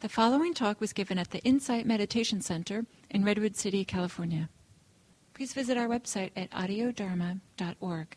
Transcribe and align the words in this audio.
The 0.00 0.08
following 0.08 0.54
talk 0.54 0.80
was 0.80 0.94
given 0.94 1.18
at 1.18 1.30
the 1.30 1.40
Insight 1.40 1.84
Meditation 1.84 2.40
Center 2.40 2.86
in 3.10 3.22
Redwood 3.22 3.54
City, 3.54 3.84
California. 3.84 4.48
Please 5.34 5.52
visit 5.52 5.76
our 5.76 5.88
website 5.88 6.30
at 6.34 6.50
audiodharma.org. 6.52 8.16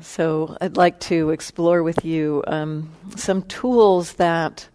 So, 0.00 0.56
I'd 0.62 0.78
like 0.78 0.98
to 1.00 1.28
explore 1.28 1.82
with 1.82 2.06
you 2.06 2.42
um, 2.46 2.90
some 3.14 3.42
tools 3.42 4.14
that 4.14 4.66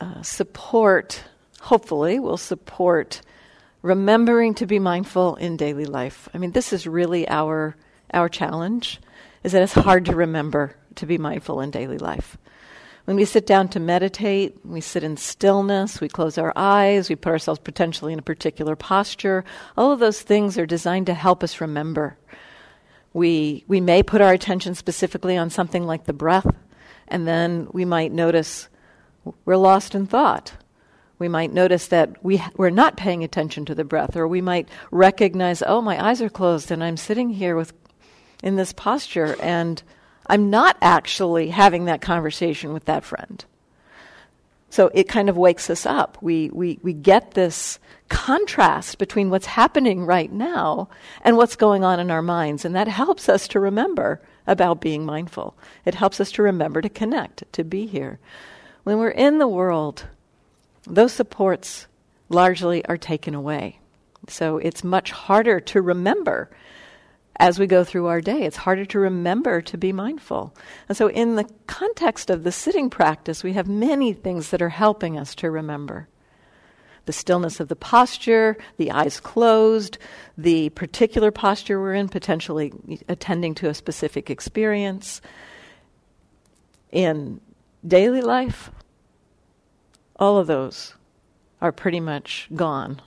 uh, 0.00 0.22
support, 0.22 1.24
hopefully, 1.62 2.20
will 2.20 2.36
support 2.36 3.22
remembering 3.82 4.54
to 4.54 4.66
be 4.66 4.78
mindful 4.78 5.34
in 5.34 5.56
daily 5.56 5.86
life. 5.86 6.28
I 6.32 6.38
mean, 6.38 6.52
this 6.52 6.72
is 6.72 6.86
really 6.86 7.28
our 7.28 7.74
our 8.14 8.28
challenge 8.28 9.00
is 9.42 9.52
that 9.52 9.62
it's 9.62 9.72
hard 9.72 10.04
to 10.06 10.14
remember 10.14 10.76
to 10.96 11.06
be 11.06 11.18
mindful 11.18 11.60
in 11.60 11.70
daily 11.70 11.98
life. 11.98 12.36
When 13.04 13.16
we 13.16 13.24
sit 13.24 13.46
down 13.46 13.68
to 13.68 13.80
meditate, 13.80 14.58
we 14.64 14.80
sit 14.80 15.02
in 15.02 15.16
stillness, 15.16 16.00
we 16.00 16.08
close 16.08 16.38
our 16.38 16.52
eyes, 16.54 17.08
we 17.08 17.16
put 17.16 17.32
ourselves 17.32 17.60
potentially 17.60 18.12
in 18.12 18.18
a 18.18 18.22
particular 18.22 18.76
posture. 18.76 19.44
All 19.76 19.90
of 19.90 19.98
those 19.98 20.20
things 20.20 20.58
are 20.58 20.66
designed 20.66 21.06
to 21.06 21.14
help 21.14 21.42
us 21.42 21.60
remember. 21.60 22.16
We, 23.12 23.64
we 23.66 23.80
may 23.80 24.02
put 24.02 24.20
our 24.20 24.32
attention 24.32 24.74
specifically 24.74 25.36
on 25.36 25.50
something 25.50 25.86
like 25.86 26.04
the 26.04 26.12
breath, 26.12 26.54
and 27.08 27.26
then 27.26 27.66
we 27.72 27.84
might 27.84 28.12
notice 28.12 28.68
we're 29.44 29.56
lost 29.56 29.94
in 29.94 30.06
thought. 30.06 30.52
We 31.18 31.28
might 31.28 31.52
notice 31.52 31.88
that 31.88 32.22
we, 32.24 32.42
we're 32.56 32.70
not 32.70 32.96
paying 32.96 33.24
attention 33.24 33.64
to 33.64 33.74
the 33.74 33.84
breath, 33.84 34.16
or 34.16 34.28
we 34.28 34.40
might 34.40 34.68
recognize, 34.90 35.62
oh, 35.66 35.82
my 35.82 36.02
eyes 36.02 36.22
are 36.22 36.30
closed 36.30 36.70
and 36.70 36.84
I'm 36.84 36.96
sitting 36.96 37.30
here 37.30 37.56
with 37.56 37.72
in 38.42 38.56
this 38.56 38.72
posture 38.72 39.36
and 39.40 39.82
I'm 40.26 40.48
not 40.48 40.76
actually 40.80 41.48
having 41.48 41.86
that 41.86 42.00
conversation 42.00 42.72
with 42.72 42.84
that 42.84 43.04
friend. 43.04 43.44
So 44.70 44.88
it 44.94 45.08
kind 45.08 45.28
of 45.28 45.36
wakes 45.36 45.68
us 45.68 45.84
up. 45.84 46.18
We, 46.20 46.50
we, 46.50 46.78
we 46.82 46.92
get 46.92 47.32
this 47.32 47.80
contrast 48.08 48.98
between 48.98 49.30
what's 49.30 49.46
happening 49.46 50.06
right 50.06 50.30
now 50.30 50.88
and 51.22 51.36
what's 51.36 51.56
going 51.56 51.82
on 51.82 51.98
in 51.98 52.12
our 52.12 52.22
minds. 52.22 52.64
And 52.64 52.76
that 52.76 52.86
helps 52.86 53.28
us 53.28 53.48
to 53.48 53.60
remember 53.60 54.20
about 54.46 54.80
being 54.80 55.04
mindful. 55.04 55.56
It 55.84 55.96
helps 55.96 56.20
us 56.20 56.30
to 56.32 56.42
remember 56.42 56.80
to 56.80 56.88
connect, 56.88 57.52
to 57.52 57.64
be 57.64 57.86
here. 57.86 58.20
When 58.84 58.98
we're 58.98 59.10
in 59.10 59.38
the 59.38 59.48
world, 59.48 60.06
those 60.86 61.12
supports 61.12 61.88
largely 62.28 62.84
are 62.86 62.96
taken 62.96 63.34
away. 63.34 63.80
So 64.28 64.58
it's 64.58 64.84
much 64.84 65.10
harder 65.10 65.58
to 65.60 65.82
remember 65.82 66.50
as 67.40 67.58
we 67.58 67.66
go 67.66 67.82
through 67.82 68.06
our 68.06 68.20
day. 68.20 68.42
It's 68.42 68.58
harder 68.58 68.84
to 68.84 68.98
remember 69.00 69.62
to 69.62 69.78
be 69.78 69.92
mindful. 69.92 70.54
And 70.88 70.96
so, 70.96 71.08
in 71.08 71.36
the 71.36 71.48
context 71.66 72.28
of 72.28 72.44
the 72.44 72.52
sitting 72.52 72.90
practice, 72.90 73.42
we 73.42 73.54
have 73.54 73.66
many 73.66 74.12
things 74.12 74.50
that 74.50 74.62
are 74.62 74.68
helping 74.68 75.18
us 75.18 75.34
to 75.36 75.50
remember 75.50 76.06
the 77.06 77.12
stillness 77.14 77.58
of 77.58 77.68
the 77.68 77.74
posture, 77.76 78.58
the 78.76 78.90
eyes 78.90 79.18
closed, 79.20 79.96
the 80.36 80.68
particular 80.70 81.30
posture 81.30 81.80
we're 81.80 81.94
in, 81.94 82.08
potentially 82.08 82.72
attending 83.08 83.54
to 83.54 83.68
a 83.68 83.74
specific 83.74 84.28
experience. 84.28 85.22
In 86.92 87.40
daily 87.84 88.20
life, 88.20 88.70
all 90.14 90.36
of 90.36 90.46
those 90.46 90.94
are 91.62 91.72
pretty 91.72 92.00
much 92.00 92.48
gone 92.54 93.00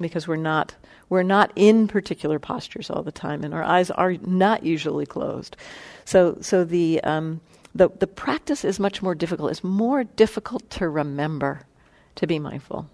because 0.00 0.26
we're 0.26 0.36
not 0.36 0.74
we're 1.14 1.22
not 1.22 1.52
in 1.54 1.86
particular 1.86 2.40
postures 2.40 2.90
all 2.90 3.04
the 3.04 3.12
time, 3.12 3.44
and 3.44 3.54
our 3.54 3.62
eyes 3.62 3.88
are 3.92 4.14
not 4.26 4.64
usually 4.64 5.06
closed. 5.06 5.56
So, 6.04 6.36
so 6.40 6.64
the, 6.64 7.00
um, 7.04 7.40
the, 7.72 7.88
the 8.00 8.08
practice 8.08 8.64
is 8.64 8.80
much 8.80 9.00
more 9.00 9.14
difficult. 9.14 9.52
It's 9.52 9.62
more 9.62 10.02
difficult 10.02 10.68
to 10.70 10.88
remember 10.88 11.60
to 12.16 12.26
be 12.26 12.40
mindful. 12.40 12.90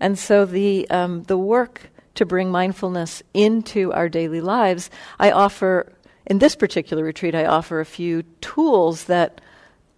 And 0.00 0.18
so 0.18 0.46
the, 0.46 0.90
um, 0.90 1.24
the 1.24 1.36
work 1.36 1.90
to 2.14 2.24
bring 2.24 2.50
mindfulness 2.50 3.22
into 3.34 3.92
our 3.92 4.08
daily 4.08 4.40
lives, 4.40 4.88
I 5.20 5.30
offer, 5.30 5.92
in 6.24 6.38
this 6.38 6.56
particular 6.56 7.04
retreat, 7.04 7.34
I 7.34 7.44
offer 7.44 7.80
a 7.80 7.84
few 7.84 8.22
tools 8.40 9.04
that 9.04 9.42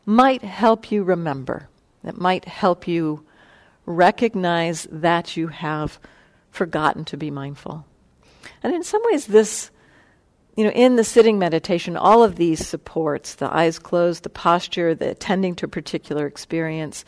might 0.06 0.42
help 0.42 0.90
you 0.90 1.04
remember, 1.04 1.68
that 2.02 2.18
might 2.18 2.46
help 2.46 2.88
you 2.88 3.24
recognize 3.86 4.88
that 4.90 5.36
you 5.36 5.46
have 5.46 6.00
forgotten 6.54 7.04
to 7.06 7.16
be 7.16 7.30
mindful. 7.30 7.84
And 8.62 8.74
in 8.74 8.82
some 8.82 9.02
ways, 9.06 9.26
this, 9.26 9.70
you 10.56 10.64
know, 10.64 10.70
in 10.70 10.96
the 10.96 11.04
sitting 11.04 11.38
meditation, 11.38 11.96
all 11.96 12.22
of 12.22 12.36
these 12.36 12.66
supports 12.66 13.34
the 13.34 13.52
eyes 13.52 13.78
closed, 13.78 14.22
the 14.22 14.30
posture, 14.30 14.94
the 14.94 15.10
attending 15.10 15.54
to 15.56 15.66
a 15.66 15.68
particular 15.68 16.26
experience 16.26 17.04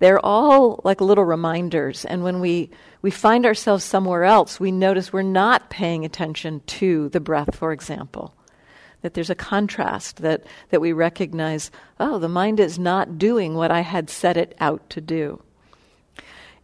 they're 0.00 0.24
all 0.24 0.80
like 0.82 1.00
little 1.00 1.24
reminders. 1.24 2.04
And 2.06 2.24
when 2.24 2.40
we, 2.40 2.70
we 3.02 3.10
find 3.10 3.46
ourselves 3.46 3.84
somewhere 3.84 4.24
else, 4.24 4.58
we 4.58 4.72
notice 4.72 5.12
we're 5.12 5.22
not 5.22 5.70
paying 5.70 6.04
attention 6.04 6.62
to 6.66 7.10
the 7.10 7.20
breath, 7.20 7.54
for 7.54 7.70
example. 7.70 8.34
That 9.02 9.14
there's 9.14 9.30
a 9.30 9.34
contrast, 9.34 10.22
that, 10.22 10.44
that 10.70 10.80
we 10.80 10.92
recognize, 10.92 11.70
oh, 12.00 12.18
the 12.18 12.28
mind 12.28 12.60
is 12.60 12.78
not 12.78 13.18
doing 13.18 13.54
what 13.54 13.70
I 13.70 13.80
had 13.80 14.10
set 14.10 14.36
it 14.36 14.56
out 14.58 14.90
to 14.90 15.00
do 15.00 15.42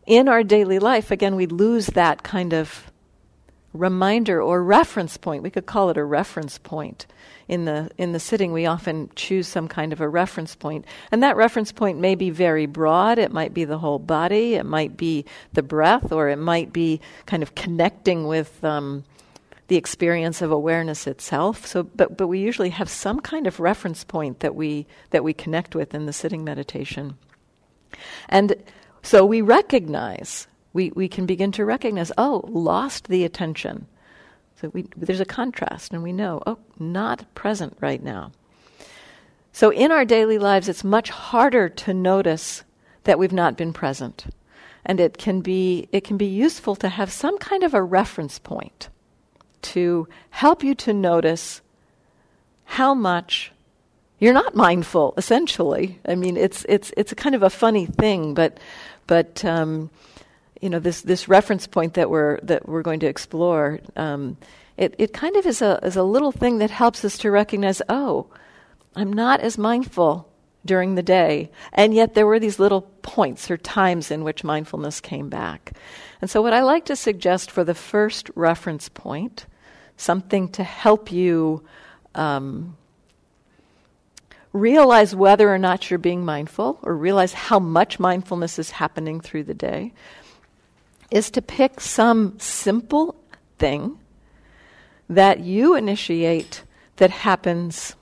in 0.06 0.28
our 0.28 0.42
daily 0.42 0.78
life, 0.78 1.10
again, 1.10 1.36
we 1.36 1.46
lose 1.46 1.86
that 1.88 2.22
kind 2.22 2.52
of 2.52 2.90
reminder 3.72 4.40
or 4.40 4.62
reference 4.62 5.16
point. 5.16 5.42
We 5.42 5.50
could 5.50 5.66
call 5.66 5.90
it 5.90 5.96
a 5.96 6.04
reference 6.04 6.58
point. 6.58 7.06
In 7.48 7.64
the, 7.64 7.90
in 7.96 8.12
the 8.12 8.18
sitting, 8.18 8.52
we 8.52 8.66
often 8.66 9.10
choose 9.14 9.46
some 9.46 9.68
kind 9.68 9.92
of 9.92 10.00
a 10.00 10.08
reference 10.08 10.56
point. 10.56 10.84
And 11.12 11.22
that 11.22 11.36
reference 11.36 11.70
point 11.70 11.98
may 11.98 12.14
be 12.14 12.30
very 12.30 12.66
broad. 12.66 13.18
It 13.18 13.32
might 13.32 13.54
be 13.54 13.64
the 13.64 13.78
whole 13.78 13.98
body. 13.98 14.54
It 14.54 14.66
might 14.66 14.96
be 14.96 15.24
the 15.52 15.62
breath, 15.62 16.10
or 16.10 16.28
it 16.28 16.38
might 16.38 16.72
be 16.72 17.00
kind 17.26 17.42
of 17.42 17.54
connecting 17.54 18.26
with 18.26 18.64
um, 18.64 19.04
the 19.68 19.76
experience 19.76 20.42
of 20.42 20.50
awareness 20.50 21.06
itself. 21.06 21.66
So, 21.66 21.84
but, 21.84 22.16
but 22.16 22.26
we 22.26 22.40
usually 22.40 22.70
have 22.70 22.88
some 22.88 23.20
kind 23.20 23.46
of 23.46 23.60
reference 23.60 24.02
point 24.02 24.40
that 24.40 24.54
we, 24.54 24.86
that 25.10 25.22
we 25.22 25.32
connect 25.32 25.74
with 25.74 25.94
in 25.94 26.06
the 26.06 26.12
sitting 26.12 26.42
meditation. 26.42 27.16
And 28.28 28.56
so 29.06 29.24
we 29.24 29.40
recognize, 29.40 30.48
we, 30.72 30.90
we 30.90 31.06
can 31.06 31.26
begin 31.26 31.52
to 31.52 31.64
recognize, 31.64 32.10
oh, 32.18 32.42
lost 32.48 33.06
the 33.06 33.22
attention. 33.22 33.86
So 34.60 34.70
we, 34.70 34.88
there's 34.96 35.20
a 35.20 35.24
contrast, 35.24 35.92
and 35.92 36.02
we 36.02 36.12
know, 36.12 36.42
oh, 36.44 36.58
not 36.80 37.32
present 37.36 37.76
right 37.80 38.02
now. 38.02 38.32
So 39.52 39.70
in 39.70 39.92
our 39.92 40.04
daily 40.04 40.38
lives, 40.38 40.68
it's 40.68 40.82
much 40.82 41.10
harder 41.10 41.68
to 41.68 41.94
notice 41.94 42.64
that 43.04 43.16
we've 43.16 43.32
not 43.32 43.56
been 43.56 43.72
present. 43.72 44.26
And 44.84 44.98
it 44.98 45.18
can 45.18 45.40
be, 45.40 45.88
it 45.92 46.02
can 46.02 46.16
be 46.16 46.26
useful 46.26 46.74
to 46.74 46.88
have 46.88 47.12
some 47.12 47.38
kind 47.38 47.62
of 47.62 47.74
a 47.74 47.82
reference 47.84 48.40
point 48.40 48.88
to 49.62 50.08
help 50.30 50.64
you 50.64 50.74
to 50.74 50.92
notice 50.92 51.60
how 52.64 52.92
much 52.92 53.52
you're 54.18 54.32
not 54.32 54.54
mindful 54.54 55.14
essentially 55.16 55.98
i 56.06 56.14
mean 56.14 56.36
it's 56.36 56.64
it's 56.68 56.92
it's 56.96 57.12
a 57.12 57.14
kind 57.14 57.34
of 57.34 57.42
a 57.42 57.50
funny 57.50 57.86
thing 57.86 58.34
but 58.34 58.58
but 59.06 59.44
um, 59.44 59.90
you 60.60 60.70
know 60.70 60.78
this 60.78 61.02
this 61.02 61.28
reference 61.28 61.66
point 61.66 61.94
that 61.94 62.10
we're 62.10 62.40
that 62.42 62.68
we're 62.68 62.82
going 62.82 63.00
to 63.00 63.06
explore. 63.06 63.80
Um, 63.96 64.36
it, 64.76 64.94
it 64.98 65.12
kind 65.12 65.36
of 65.36 65.46
is 65.46 65.62
a 65.62 65.78
is 65.82 65.96
a 65.96 66.02
little 66.02 66.32
thing 66.32 66.58
that 66.58 66.70
helps 66.70 67.04
us 67.04 67.18
to 67.18 67.30
recognize, 67.30 67.80
oh, 67.88 68.26
I'm 68.94 69.12
not 69.12 69.40
as 69.40 69.56
mindful 69.56 70.30
during 70.64 70.94
the 70.94 71.02
day, 71.02 71.50
and 71.72 71.94
yet 71.94 72.14
there 72.14 72.26
were 72.26 72.40
these 72.40 72.58
little 72.58 72.82
points 73.02 73.50
or 73.50 73.56
times 73.56 74.10
in 74.10 74.24
which 74.24 74.44
mindfulness 74.44 75.00
came 75.00 75.28
back. 75.28 75.72
And 76.20 76.30
so, 76.30 76.42
what 76.42 76.52
I 76.52 76.62
like 76.62 76.86
to 76.86 76.96
suggest 76.96 77.50
for 77.50 77.64
the 77.64 77.74
first 77.74 78.30
reference 78.34 78.88
point, 78.88 79.46
something 79.96 80.48
to 80.50 80.64
help 80.64 81.12
you 81.12 81.64
um, 82.14 82.76
realize 84.56 85.14
whether 85.14 85.52
or 85.52 85.58
not 85.58 85.90
you're 85.90 85.98
being 85.98 86.24
mindful 86.24 86.78
or 86.82 86.96
realize 86.96 87.32
how 87.32 87.58
much 87.58 87.98
mindfulness 87.98 88.58
is 88.58 88.70
happening 88.70 89.20
through 89.20 89.44
the 89.44 89.54
day 89.54 89.92
is 91.10 91.30
to 91.30 91.42
pick 91.42 91.80
some 91.80 92.38
simple 92.38 93.14
thing 93.58 93.98
that 95.08 95.40
you 95.40 95.76
initiate 95.76 96.62
that 96.96 97.10
happens 97.10 97.94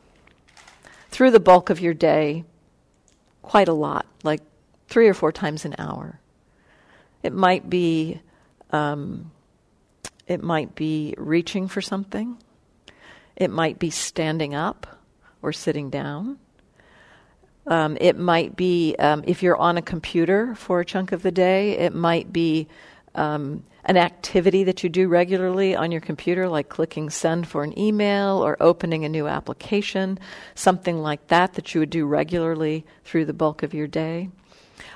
through 1.11 1.31
the 1.31 1.41
bulk 1.41 1.71
of 1.71 1.81
your 1.81 1.95
day 1.95 2.45
quite 3.43 3.69
a 3.69 3.73
lot, 3.73 4.07
like 4.23 4.41
three 4.89 5.09
or 5.09 5.15
four 5.15 5.33
times 5.33 5.65
an 5.65 5.75
hour. 5.79 6.19
It 7.23 7.33
might 7.33 7.69
be 7.69 8.21
um, 8.71 9.31
it 10.27 10.43
might 10.43 10.75
be 10.75 11.15
reaching 11.19 11.69
for 11.69 11.81
something. 11.81 12.39
It 13.37 13.51
might 13.51 13.79
be 13.79 13.91
standing 13.91 14.55
up 14.55 14.99
or 15.43 15.53
sitting 15.53 15.91
down. 15.91 16.39
Um, 17.67 17.97
it 18.01 18.19
might 18.19 18.57
be, 18.57 18.95
um, 18.99 19.25
if 19.27 19.43
you're 19.43 19.57
on 19.57 19.77
a 19.79 19.83
computer 19.83 20.55
for 20.55 20.81
a 20.81 20.85
chunk 20.85 21.13
of 21.13 21.23
the 21.23 21.33
day, 21.33 21.79
it 21.79 21.95
might 21.95 22.33
be 22.33 22.69
um, 23.15 23.63
an 23.87 23.97
activity 23.97 24.65
that 24.65 24.83
you 24.83 24.89
do 24.89 25.09
regularly 25.09 25.75
on 25.75 25.93
your 25.93 26.01
computer, 26.01 26.49
like 26.49 26.69
clicking 26.69 27.11
send 27.11 27.47
for 27.47 27.63
an 27.63 27.79
email 27.79 28.45
or 28.45 28.57
opening 28.61 29.05
a 29.05 29.09
new 29.09 29.27
application, 29.27 30.19
something 30.55 30.99
like 30.99 31.27
that 31.29 31.55
that 31.55 31.75
you 31.75 31.81
would 31.81 31.91
do 31.91 32.07
regularly 32.07 32.85
through 33.05 33.25
the 33.25 33.33
bulk 33.33 33.63
of 33.63 33.75
your 33.75 33.87
day. 33.87 34.29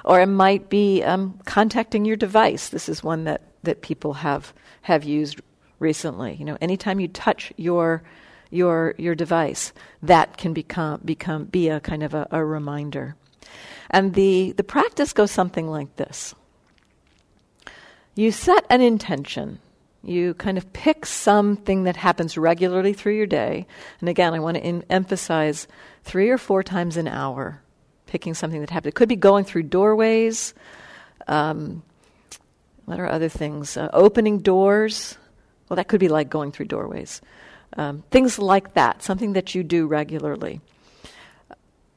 Or 0.04 0.20
it 0.20 0.26
might 0.26 0.68
be 0.68 1.02
um, 1.02 1.38
contacting 1.44 2.04
your 2.04 2.16
device. 2.16 2.68
This 2.68 2.88
is 2.88 3.02
one 3.02 3.24
that, 3.24 3.42
that 3.62 3.82
people 3.82 4.14
have, 4.14 4.52
have 4.82 5.04
used 5.04 5.40
recently. 5.78 6.34
You 6.34 6.44
know, 6.44 6.58
anytime 6.60 7.00
you 7.00 7.08
touch 7.08 7.52
your 7.56 8.02
your 8.50 8.94
your 8.98 9.14
device, 9.14 9.72
that 10.02 10.36
can 10.36 10.52
become 10.52 11.00
become 11.04 11.44
be 11.44 11.68
a 11.68 11.80
kind 11.80 12.02
of 12.02 12.14
a, 12.14 12.26
a 12.30 12.44
reminder. 12.44 13.16
And 13.90 14.14
the, 14.14 14.52
the 14.52 14.64
practice 14.64 15.12
goes 15.12 15.30
something 15.30 15.66
like 15.66 15.96
this. 15.96 16.34
You 18.14 18.32
set 18.32 18.66
an 18.68 18.80
intention. 18.80 19.60
You 20.02 20.34
kind 20.34 20.58
of 20.58 20.72
pick 20.72 21.06
something 21.06 21.84
that 21.84 21.96
happens 21.96 22.36
regularly 22.36 22.92
through 22.92 23.14
your 23.14 23.26
day. 23.26 23.66
And 24.00 24.08
again, 24.08 24.34
I 24.34 24.40
want 24.40 24.56
to 24.56 24.62
in- 24.62 24.84
emphasize 24.90 25.66
three 26.04 26.28
or 26.28 26.38
four 26.38 26.62
times 26.62 26.96
an 26.96 27.08
hour, 27.08 27.62
picking 28.06 28.34
something 28.34 28.60
that 28.60 28.70
happens. 28.70 28.90
It 28.90 28.94
could 28.94 29.08
be 29.08 29.16
going 29.16 29.44
through 29.44 29.64
doorways. 29.64 30.54
Um, 31.26 31.82
what 32.84 33.00
are 33.00 33.08
other 33.08 33.28
things? 33.28 33.76
Uh, 33.76 33.88
opening 33.92 34.38
doors. 34.38 35.18
Well, 35.68 35.76
that 35.76 35.88
could 35.88 36.00
be 36.00 36.08
like 36.08 36.30
going 36.30 36.52
through 36.52 36.66
doorways. 36.66 37.20
Um, 37.76 38.02
things 38.10 38.38
like 38.38 38.74
that, 38.74 39.02
something 39.02 39.34
that 39.34 39.54
you 39.54 39.62
do 39.62 39.86
regularly. 39.86 40.60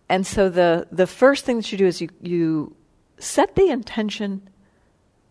And 0.10 0.28
so 0.28 0.50
the, 0.50 0.88
the 0.92 1.08
first 1.08 1.46
thing 1.46 1.58
that 1.58 1.72
you 1.72 1.78
do 1.78 1.88
is 1.88 2.02
you, 2.02 2.10
you 2.22 2.76
set 3.18 3.56
the 3.56 3.70
intention 3.70 4.50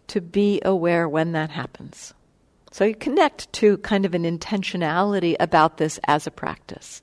to 0.08 0.20
be 0.20 0.60
aware 0.64 1.08
when 1.08 1.32
that 1.32 1.50
happens. 1.50 2.14
So 2.72 2.84
you 2.84 2.94
connect 2.94 3.52
to 3.54 3.76
kind 3.78 4.06
of 4.06 4.14
an 4.14 4.24
intentionality 4.24 5.36
about 5.38 5.76
this 5.76 6.00
as 6.04 6.26
a 6.26 6.30
practice. 6.30 7.02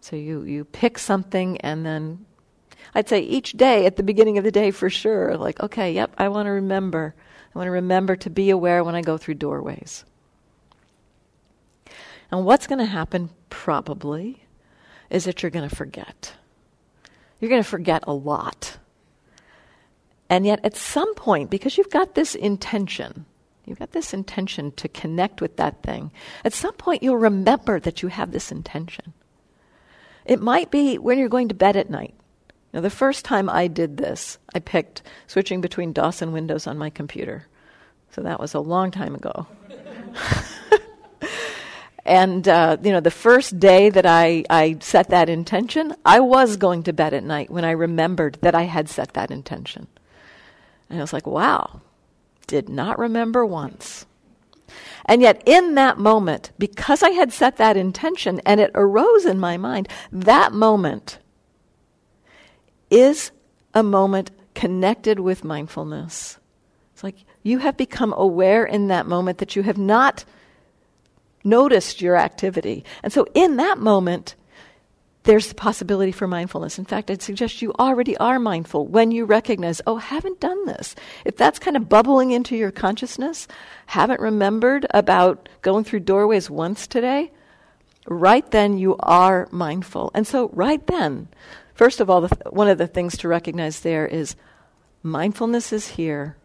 So 0.00 0.16
you, 0.16 0.42
you 0.42 0.64
pick 0.64 0.98
something 0.98 1.60
and 1.60 1.84
then 1.84 2.24
I'd 2.94 3.08
say 3.08 3.20
each 3.20 3.52
day 3.52 3.86
at 3.86 3.96
the 3.96 4.02
beginning 4.02 4.38
of 4.38 4.44
the 4.44 4.50
day 4.50 4.70
for 4.70 4.90
sure, 4.90 5.36
like, 5.36 5.60
okay, 5.60 5.92
yep, 5.92 6.12
I 6.18 6.28
want 6.28 6.46
to 6.46 6.50
remember. 6.50 7.14
I 7.54 7.58
want 7.58 7.66
to 7.68 7.72
remember 7.72 8.16
to 8.16 8.30
be 8.30 8.50
aware 8.50 8.82
when 8.84 8.94
I 8.94 9.02
go 9.02 9.16
through 9.16 9.34
doorways. 9.34 10.04
And 12.32 12.46
what's 12.46 12.66
going 12.66 12.78
to 12.78 12.86
happen, 12.86 13.28
probably, 13.50 14.42
is 15.10 15.24
that 15.24 15.42
you're 15.42 15.50
going 15.50 15.68
to 15.68 15.76
forget. 15.76 16.32
You're 17.38 17.50
going 17.50 17.62
to 17.62 17.68
forget 17.68 18.04
a 18.06 18.14
lot. 18.14 18.78
And 20.30 20.46
yet, 20.46 20.60
at 20.64 20.74
some 20.74 21.14
point, 21.14 21.50
because 21.50 21.76
you've 21.76 21.90
got 21.90 22.14
this 22.14 22.34
intention, 22.34 23.26
you've 23.66 23.78
got 23.78 23.92
this 23.92 24.14
intention 24.14 24.72
to 24.72 24.88
connect 24.88 25.42
with 25.42 25.58
that 25.58 25.82
thing, 25.82 26.10
at 26.42 26.54
some 26.54 26.72
point 26.72 27.02
you'll 27.02 27.18
remember 27.18 27.78
that 27.78 28.02
you 28.02 28.08
have 28.08 28.32
this 28.32 28.50
intention. 28.50 29.12
It 30.24 30.40
might 30.40 30.70
be 30.70 30.96
when 30.96 31.18
you're 31.18 31.28
going 31.28 31.48
to 31.48 31.54
bed 31.54 31.76
at 31.76 31.90
night. 31.90 32.14
Now, 32.72 32.80
the 32.80 32.88
first 32.88 33.26
time 33.26 33.50
I 33.50 33.66
did 33.66 33.98
this, 33.98 34.38
I 34.54 34.60
picked 34.60 35.02
switching 35.26 35.60
between 35.60 35.92
DOS 35.92 36.22
and 36.22 36.32
Windows 36.32 36.66
on 36.66 36.78
my 36.78 36.88
computer. 36.88 37.46
So 38.12 38.22
that 38.22 38.40
was 38.40 38.54
a 38.54 38.60
long 38.60 38.90
time 38.90 39.14
ago. 39.14 39.46
and, 42.12 42.46
uh, 42.46 42.76
you 42.82 42.92
know, 42.92 43.00
the 43.00 43.10
first 43.10 43.58
day 43.58 43.88
that 43.88 44.04
I, 44.04 44.44
I 44.50 44.76
set 44.80 45.08
that 45.08 45.30
intention, 45.30 45.94
I 46.04 46.20
was 46.20 46.58
going 46.58 46.82
to 46.82 46.92
bed 46.92 47.14
at 47.14 47.24
night 47.24 47.48
when 47.48 47.64
I 47.64 47.70
remembered 47.70 48.36
that 48.42 48.54
I 48.54 48.64
had 48.64 48.90
set 48.90 49.14
that 49.14 49.30
intention. 49.30 49.86
And 50.90 50.98
I 50.98 51.02
was 51.02 51.14
like, 51.14 51.26
wow, 51.26 51.80
did 52.46 52.68
not 52.68 52.98
remember 52.98 53.46
once. 53.46 54.04
And 55.06 55.22
yet, 55.22 55.42
in 55.46 55.74
that 55.76 55.96
moment, 55.96 56.52
because 56.58 57.02
I 57.02 57.12
had 57.12 57.32
set 57.32 57.56
that 57.56 57.78
intention 57.78 58.42
and 58.44 58.60
it 58.60 58.72
arose 58.74 59.24
in 59.24 59.40
my 59.40 59.56
mind, 59.56 59.88
that 60.12 60.52
moment 60.52 61.18
is 62.90 63.30
a 63.72 63.82
moment 63.82 64.32
connected 64.54 65.18
with 65.18 65.44
mindfulness. 65.44 66.36
It's 66.92 67.02
like 67.02 67.24
you 67.42 67.56
have 67.60 67.78
become 67.78 68.12
aware 68.14 68.66
in 68.66 68.88
that 68.88 69.06
moment 69.06 69.38
that 69.38 69.56
you 69.56 69.62
have 69.62 69.78
not 69.78 70.26
noticed 71.44 72.00
your 72.00 72.16
activity. 72.16 72.84
And 73.02 73.12
so, 73.12 73.26
in 73.34 73.56
that 73.56 73.78
moment, 73.78 74.34
there's 75.24 75.48
the 75.48 75.54
possibility 75.54 76.10
for 76.10 76.26
mindfulness. 76.26 76.78
In 76.78 76.84
fact, 76.84 77.10
I'd 77.10 77.22
suggest 77.22 77.62
you 77.62 77.72
already 77.78 78.16
are 78.16 78.40
mindful 78.40 78.86
when 78.86 79.12
you 79.12 79.24
recognize, 79.24 79.80
oh, 79.86 79.96
haven't 79.96 80.40
done 80.40 80.66
this. 80.66 80.96
If 81.24 81.36
that's 81.36 81.60
kind 81.60 81.76
of 81.76 81.88
bubbling 81.88 82.32
into 82.32 82.56
your 82.56 82.72
consciousness, 82.72 83.46
haven't 83.86 84.20
remembered 84.20 84.86
about 84.90 85.48
going 85.62 85.84
through 85.84 86.00
doorways 86.00 86.50
once 86.50 86.86
today, 86.86 87.30
right 88.08 88.48
then 88.50 88.78
you 88.78 88.96
are 88.98 89.48
mindful. 89.52 90.10
And 90.14 90.26
so, 90.26 90.48
right 90.52 90.84
then, 90.86 91.28
first 91.74 92.00
of 92.00 92.10
all, 92.10 92.22
the 92.22 92.28
th- 92.28 92.52
one 92.52 92.68
of 92.68 92.78
the 92.78 92.88
things 92.88 93.16
to 93.18 93.28
recognize 93.28 93.80
there 93.80 94.06
is 94.06 94.34
mindfulness 95.04 95.72
is 95.72 95.88
here. 95.88 96.36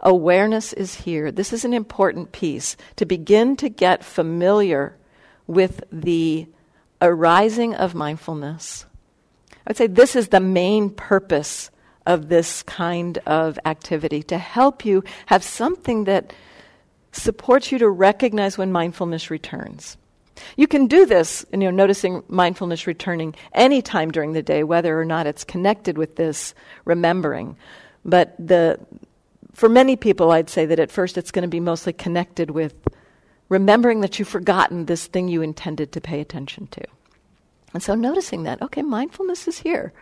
Awareness 0.00 0.72
is 0.72 0.94
here. 0.94 1.32
This 1.32 1.52
is 1.52 1.64
an 1.64 1.74
important 1.74 2.32
piece 2.32 2.76
to 2.96 3.04
begin 3.04 3.56
to 3.56 3.68
get 3.68 4.04
familiar 4.04 4.96
with 5.46 5.82
the 5.90 6.46
arising 7.00 7.74
of 7.74 7.94
mindfulness. 7.94 8.86
I 9.52 9.70
would 9.70 9.76
say 9.76 9.86
this 9.86 10.16
is 10.16 10.28
the 10.28 10.40
main 10.40 10.90
purpose 10.90 11.70
of 12.06 12.28
this 12.28 12.62
kind 12.62 13.18
of 13.26 13.58
activity 13.64 14.22
to 14.24 14.38
help 14.38 14.84
you 14.84 15.04
have 15.26 15.44
something 15.44 16.04
that 16.04 16.32
supports 17.12 17.70
you 17.70 17.78
to 17.78 17.88
recognize 17.88 18.56
when 18.56 18.72
mindfulness 18.72 19.30
returns. 19.30 19.96
You 20.56 20.66
can 20.66 20.86
do 20.86 21.04
this, 21.04 21.44
you 21.52 21.58
know, 21.58 21.70
noticing 21.70 22.22
mindfulness 22.28 22.86
returning 22.86 23.34
any 23.52 23.82
time 23.82 24.10
during 24.10 24.32
the 24.32 24.42
day, 24.42 24.62
whether 24.62 24.98
or 24.98 25.04
not 25.04 25.26
it's 25.26 25.44
connected 25.44 25.98
with 25.98 26.16
this 26.16 26.54
remembering. 26.84 27.56
But 28.04 28.34
the, 28.38 28.78
for 29.58 29.68
many 29.68 29.96
people, 29.96 30.30
I'd 30.30 30.48
say 30.48 30.66
that 30.66 30.78
at 30.78 30.92
first 30.92 31.18
it's 31.18 31.32
going 31.32 31.42
to 31.42 31.48
be 31.48 31.58
mostly 31.58 31.92
connected 31.92 32.52
with 32.52 32.74
remembering 33.48 34.02
that 34.02 34.16
you've 34.16 34.28
forgotten 34.28 34.86
this 34.86 35.08
thing 35.08 35.26
you 35.26 35.42
intended 35.42 35.90
to 35.90 36.00
pay 36.00 36.20
attention 36.20 36.68
to. 36.68 36.84
And 37.74 37.82
so 37.82 37.96
noticing 37.96 38.44
that, 38.44 38.62
okay, 38.62 38.82
mindfulness 38.82 39.48
is 39.48 39.58
here. 39.58 39.92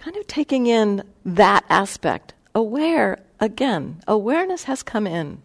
Kind 0.00 0.16
of 0.16 0.26
taking 0.26 0.66
in 0.66 1.04
that 1.24 1.64
aspect. 1.68 2.34
Aware, 2.56 3.20
again, 3.38 4.02
awareness 4.08 4.64
has 4.64 4.82
come 4.82 5.06
in. 5.06 5.40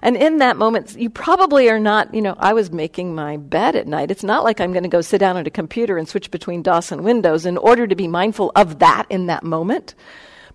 And 0.00 0.16
in 0.16 0.38
that 0.38 0.56
moment, 0.56 0.96
you 0.98 1.10
probably 1.10 1.68
are 1.68 1.78
not, 1.78 2.14
you 2.14 2.22
know, 2.22 2.36
I 2.38 2.54
was 2.54 2.72
making 2.72 3.14
my 3.14 3.36
bed 3.36 3.76
at 3.76 3.86
night. 3.86 4.10
It's 4.10 4.24
not 4.24 4.44
like 4.44 4.62
I'm 4.62 4.72
going 4.72 4.84
to 4.84 4.88
go 4.88 5.02
sit 5.02 5.18
down 5.18 5.36
at 5.36 5.46
a 5.46 5.50
computer 5.50 5.98
and 5.98 6.08
switch 6.08 6.30
between 6.30 6.62
DOS 6.62 6.90
and 6.90 7.04
Windows 7.04 7.44
in 7.44 7.58
order 7.58 7.86
to 7.86 7.94
be 7.94 8.08
mindful 8.08 8.50
of 8.56 8.78
that 8.78 9.04
in 9.10 9.26
that 9.26 9.44
moment. 9.44 9.94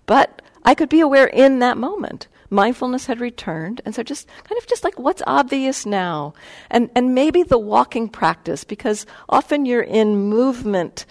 But 0.06 0.41
I 0.64 0.74
could 0.74 0.88
be 0.88 1.00
aware 1.00 1.26
in 1.26 1.58
that 1.58 1.76
moment. 1.76 2.28
Mindfulness 2.50 3.06
had 3.06 3.20
returned 3.20 3.80
and 3.84 3.94
so 3.94 4.02
just 4.02 4.28
kind 4.44 4.58
of 4.58 4.66
just 4.66 4.84
like 4.84 4.98
what's 4.98 5.22
obvious 5.26 5.86
now? 5.86 6.34
And 6.70 6.90
and 6.94 7.14
maybe 7.14 7.42
the 7.42 7.58
walking 7.58 8.08
practice 8.08 8.62
because 8.62 9.06
often 9.28 9.64
you're 9.64 9.82
in 9.82 10.16
movement 10.16 11.06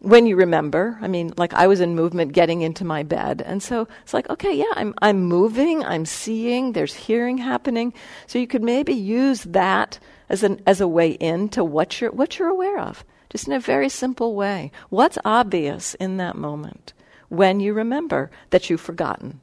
when 0.00 0.26
you 0.26 0.36
remember. 0.36 0.98
I 1.00 1.06
mean 1.06 1.32
like 1.36 1.54
i 1.54 1.66
was 1.66 1.80
in 1.80 1.94
movement 1.94 2.32
getting 2.32 2.62
into 2.62 2.84
my 2.84 3.04
bed 3.04 3.40
and 3.40 3.62
so 3.62 3.86
it's 4.02 4.12
like 4.12 4.28
okay 4.28 4.52
yeah 4.52 4.72
i'm 4.74 4.94
i'm 5.00 5.22
moving 5.22 5.84
i'm 5.84 6.04
seeing 6.04 6.72
there's 6.72 6.94
hearing 6.94 7.38
happening. 7.38 7.94
So 8.26 8.38
you 8.38 8.48
could 8.48 8.62
maybe 8.62 8.94
use 8.94 9.44
that 9.44 10.00
as 10.28 10.42
an 10.42 10.60
as 10.66 10.80
a 10.80 10.88
way 10.88 11.10
in 11.12 11.48
to 11.50 11.62
what 11.62 12.00
you're 12.00 12.10
what 12.10 12.38
you're 12.38 12.48
aware 12.48 12.80
of 12.80 13.04
just 13.30 13.46
in 13.46 13.52
a 13.52 13.60
very 13.60 13.88
simple 13.88 14.34
way. 14.34 14.72
What's 14.90 15.18
obvious 15.24 15.94
in 15.94 16.16
that 16.18 16.36
moment 16.36 16.92
when 17.28 17.60
you 17.60 17.72
remember 17.72 18.30
that 18.50 18.68
you've 18.68 18.80
forgotten 18.80 19.40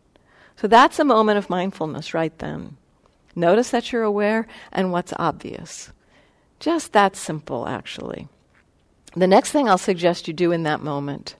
so 0.61 0.67
that's 0.67 0.99
a 0.99 1.03
moment 1.03 1.39
of 1.39 1.49
mindfulness 1.49 2.13
right 2.13 2.37
then. 2.37 2.77
Notice 3.35 3.71
that 3.71 3.91
you're 3.91 4.03
aware 4.03 4.45
and 4.71 4.91
what's 4.91 5.11
obvious. 5.17 5.91
Just 6.59 6.93
that 6.93 7.15
simple, 7.15 7.67
actually. 7.67 8.27
The 9.15 9.25
next 9.25 9.51
thing 9.51 9.67
I'll 9.67 9.79
suggest 9.79 10.27
you 10.27 10.35
do 10.35 10.51
in 10.51 10.61
that 10.63 10.81
moment 10.81 11.35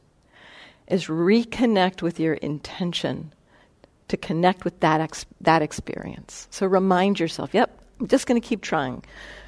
is 0.88 1.05
reconnect 1.05 2.01
with 2.01 2.19
your 2.19 2.33
intention 2.33 3.31
to 4.07 4.17
connect 4.17 4.65
with 4.65 4.79
that, 4.79 5.00
ex- 5.00 5.27
that 5.39 5.62
experience. 5.62 6.48
So 6.50 6.65
remind 6.65 7.19
yourself, 7.19 7.53
yep, 7.53 7.79
I'm 8.00 8.07
just 8.07 8.25
going 8.25 8.41
to 8.41 8.48
keep 8.48 8.62
trying. 8.62 9.03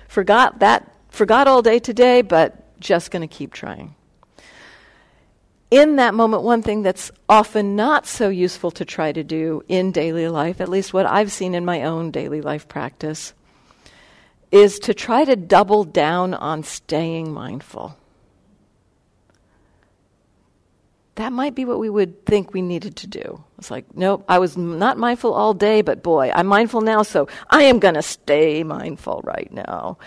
Forgot 0.07 0.59
that, 0.59 0.93
forgot 1.09 1.47
all 1.47 1.63
day 1.63 1.79
today, 1.79 2.21
but 2.21 2.79
just 2.79 3.09
going 3.09 3.27
to 3.27 3.35
keep 3.35 3.53
trying 3.53 3.95
in 5.73 5.95
that 5.95 6.13
moment, 6.13 6.43
one 6.43 6.61
thing 6.61 6.83
that's 6.83 7.11
often 7.27 7.75
not 7.75 8.05
so 8.05 8.29
useful 8.29 8.69
to 8.71 8.85
try 8.85 9.11
to 9.11 9.23
do 9.23 9.63
in 9.67 9.91
daily 9.91 10.27
life, 10.27 10.61
at 10.61 10.69
least 10.69 10.93
what 10.93 11.07
I've 11.07 11.31
seen 11.31 11.55
in 11.55 11.65
my 11.65 11.81
own 11.81 12.11
daily 12.11 12.41
life 12.41 12.67
practice, 12.67 13.33
is 14.51 14.77
to 14.79 14.93
try 14.93 15.25
to 15.25 15.35
double 15.35 15.83
down 15.83 16.35
on 16.35 16.61
staying 16.63 17.33
mindful. 17.33 17.97
that 21.15 21.31
might 21.31 21.53
be 21.53 21.63
what 21.65 21.79
we 21.79 21.89
would 21.89 22.25
think 22.25 22.53
we 22.53 22.61
needed 22.61 22.95
to 22.97 23.07
do. 23.07 23.43
It's 23.59 23.69
like, 23.69 23.85
nope, 23.95 24.25
I 24.27 24.39
was 24.39 24.57
not 24.57 24.97
mindful 24.97 25.33
all 25.33 25.53
day, 25.53 25.81
but 25.81 26.01
boy, 26.01 26.31
I'm 26.33 26.47
mindful 26.47 26.81
now, 26.81 27.03
so 27.03 27.27
I 27.49 27.63
am 27.63 27.79
going 27.79 27.93
to 27.93 28.01
stay 28.01 28.63
mindful 28.63 29.21
right 29.23 29.51
now. 29.51 29.97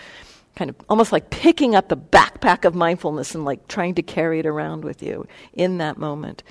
Kind 0.57 0.71
of 0.71 0.75
almost 0.89 1.11
like 1.11 1.29
picking 1.29 1.75
up 1.75 1.87
the 1.87 1.95
backpack 1.95 2.65
of 2.65 2.73
mindfulness 2.73 3.35
and 3.35 3.45
like 3.45 3.67
trying 3.67 3.93
to 3.93 4.01
carry 4.01 4.39
it 4.39 4.47
around 4.47 4.83
with 4.83 5.03
you 5.03 5.27
in 5.53 5.77
that 5.77 5.99
moment. 5.99 6.41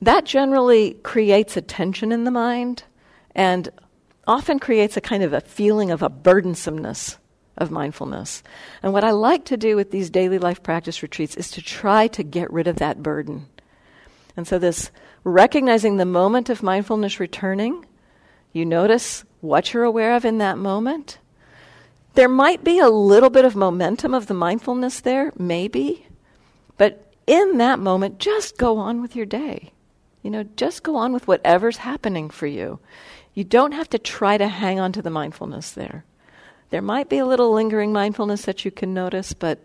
That 0.00 0.24
generally 0.24 0.94
creates 1.02 1.54
a 1.58 1.60
tension 1.60 2.12
in 2.12 2.24
the 2.24 2.30
mind 2.30 2.84
and 3.34 3.68
often 4.26 4.58
creates 4.58 4.96
a 4.96 5.02
kind 5.02 5.22
of 5.22 5.34
a 5.34 5.42
feeling 5.42 5.90
of 5.90 6.02
a 6.02 6.08
burdensomeness 6.08 7.18
of 7.58 7.70
mindfulness. 7.70 8.42
And 8.82 8.94
what 8.94 9.04
I 9.04 9.10
like 9.10 9.44
to 9.46 9.58
do 9.58 9.76
with 9.76 9.90
these 9.90 10.08
daily 10.08 10.38
life 10.38 10.62
practice 10.62 11.02
retreats 11.02 11.36
is 11.36 11.50
to 11.50 11.62
try 11.62 12.06
to 12.08 12.22
get 12.22 12.50
rid 12.50 12.66
of 12.66 12.76
that 12.76 13.02
burden. 13.02 13.46
And 14.34 14.48
so, 14.48 14.58
this 14.58 14.90
recognizing 15.24 15.98
the 15.98 16.06
moment 16.06 16.48
of 16.48 16.62
mindfulness 16.62 17.20
returning, 17.20 17.84
you 18.54 18.64
notice 18.64 19.24
what 19.42 19.74
you're 19.74 19.84
aware 19.84 20.16
of 20.16 20.24
in 20.24 20.38
that 20.38 20.56
moment. 20.56 21.18
There 22.14 22.28
might 22.28 22.62
be 22.62 22.78
a 22.78 22.88
little 22.88 23.30
bit 23.30 23.44
of 23.44 23.56
momentum 23.56 24.14
of 24.14 24.26
the 24.26 24.34
mindfulness 24.34 25.00
there, 25.00 25.32
maybe, 25.36 26.06
but 26.76 27.12
in 27.26 27.58
that 27.58 27.78
moment, 27.78 28.18
just 28.18 28.56
go 28.56 28.78
on 28.78 29.02
with 29.02 29.16
your 29.16 29.26
day. 29.26 29.72
You 30.22 30.30
know, 30.30 30.44
just 30.56 30.82
go 30.82 30.96
on 30.96 31.12
with 31.12 31.26
whatever's 31.26 31.78
happening 31.78 32.30
for 32.30 32.46
you. 32.46 32.78
You 33.34 33.44
don't 33.44 33.72
have 33.72 33.90
to 33.90 33.98
try 33.98 34.38
to 34.38 34.46
hang 34.46 34.78
on 34.78 34.92
to 34.92 35.02
the 35.02 35.10
mindfulness 35.10 35.72
there. 35.72 36.04
There 36.70 36.82
might 36.82 37.08
be 37.08 37.18
a 37.18 37.26
little 37.26 37.52
lingering 37.52 37.92
mindfulness 37.92 38.42
that 38.42 38.64
you 38.64 38.70
can 38.70 38.94
notice, 38.94 39.32
but 39.32 39.58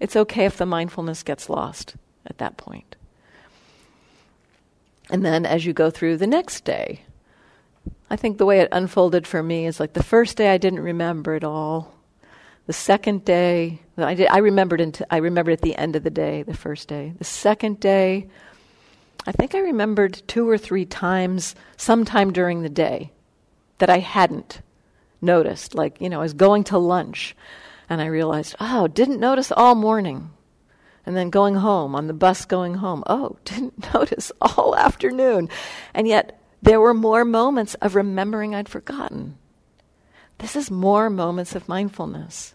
it's 0.00 0.16
okay 0.16 0.46
if 0.46 0.56
the 0.56 0.66
mindfulness 0.66 1.22
gets 1.22 1.48
lost 1.48 1.96
at 2.26 2.38
that 2.38 2.56
point. 2.56 2.96
And 5.10 5.24
then 5.24 5.44
as 5.44 5.66
you 5.66 5.72
go 5.72 5.90
through 5.90 6.16
the 6.16 6.26
next 6.26 6.64
day, 6.64 7.02
I 8.12 8.16
think 8.16 8.36
the 8.36 8.44
way 8.44 8.60
it 8.60 8.68
unfolded 8.70 9.26
for 9.26 9.42
me 9.42 9.64
is 9.64 9.80
like 9.80 9.94
the 9.94 10.02
first 10.02 10.36
day 10.36 10.50
I 10.50 10.58
didn't 10.58 10.80
remember 10.80 11.34
it 11.34 11.44
all. 11.44 11.94
The 12.66 12.74
second 12.74 13.24
day, 13.24 13.80
I, 13.96 14.12
did, 14.12 14.28
I 14.28 14.36
remembered. 14.36 14.82
Into, 14.82 15.06
I 15.10 15.16
remembered 15.16 15.52
at 15.52 15.62
the 15.62 15.74
end 15.76 15.96
of 15.96 16.02
the 16.02 16.10
day, 16.10 16.42
the 16.42 16.52
first 16.52 16.88
day. 16.88 17.14
The 17.16 17.24
second 17.24 17.80
day, 17.80 18.28
I 19.26 19.32
think 19.32 19.54
I 19.54 19.60
remembered 19.60 20.22
two 20.26 20.46
or 20.46 20.58
three 20.58 20.84
times, 20.84 21.54
sometime 21.78 22.34
during 22.34 22.60
the 22.60 22.68
day, 22.68 23.12
that 23.78 23.88
I 23.88 24.00
hadn't 24.00 24.60
noticed. 25.22 25.74
Like, 25.74 25.98
you 25.98 26.10
know, 26.10 26.18
I 26.18 26.24
was 26.24 26.34
going 26.34 26.64
to 26.64 26.76
lunch 26.76 27.34
and 27.88 28.02
I 28.02 28.06
realized, 28.06 28.56
oh, 28.60 28.88
didn't 28.88 29.20
notice 29.20 29.50
all 29.50 29.74
morning. 29.74 30.28
And 31.06 31.16
then 31.16 31.30
going 31.30 31.54
home, 31.54 31.94
on 31.94 32.08
the 32.08 32.12
bus 32.12 32.44
going 32.44 32.74
home, 32.74 33.04
oh, 33.06 33.38
didn't 33.46 33.94
notice 33.94 34.30
all 34.38 34.76
afternoon. 34.76 35.48
And 35.94 36.06
yet, 36.06 36.41
there 36.62 36.80
were 36.80 36.94
more 36.94 37.24
moments 37.24 37.74
of 37.74 37.94
remembering 37.94 38.54
I'd 38.54 38.68
forgotten. 38.68 39.36
This 40.38 40.56
is 40.56 40.70
more 40.70 41.10
moments 41.10 41.54
of 41.54 41.68
mindfulness. 41.68 42.54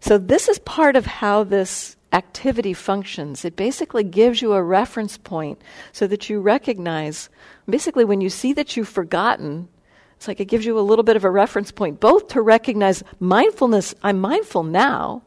So, 0.00 0.18
this 0.18 0.48
is 0.48 0.58
part 0.60 0.96
of 0.96 1.06
how 1.06 1.44
this 1.44 1.96
activity 2.12 2.72
functions. 2.72 3.44
It 3.44 3.56
basically 3.56 4.04
gives 4.04 4.40
you 4.40 4.52
a 4.52 4.62
reference 4.62 5.18
point 5.18 5.60
so 5.92 6.06
that 6.06 6.30
you 6.30 6.40
recognize, 6.40 7.28
basically, 7.68 8.04
when 8.04 8.20
you 8.20 8.30
see 8.30 8.52
that 8.54 8.76
you've 8.76 8.88
forgotten, 8.88 9.68
it's 10.16 10.26
like 10.26 10.40
it 10.40 10.46
gives 10.46 10.64
you 10.64 10.78
a 10.78 10.80
little 10.80 11.02
bit 11.02 11.16
of 11.16 11.24
a 11.24 11.30
reference 11.30 11.70
point, 11.70 12.00
both 12.00 12.28
to 12.28 12.42
recognize 12.42 13.04
mindfulness, 13.20 13.94
I'm 14.02 14.20
mindful 14.20 14.64
now. 14.64 15.22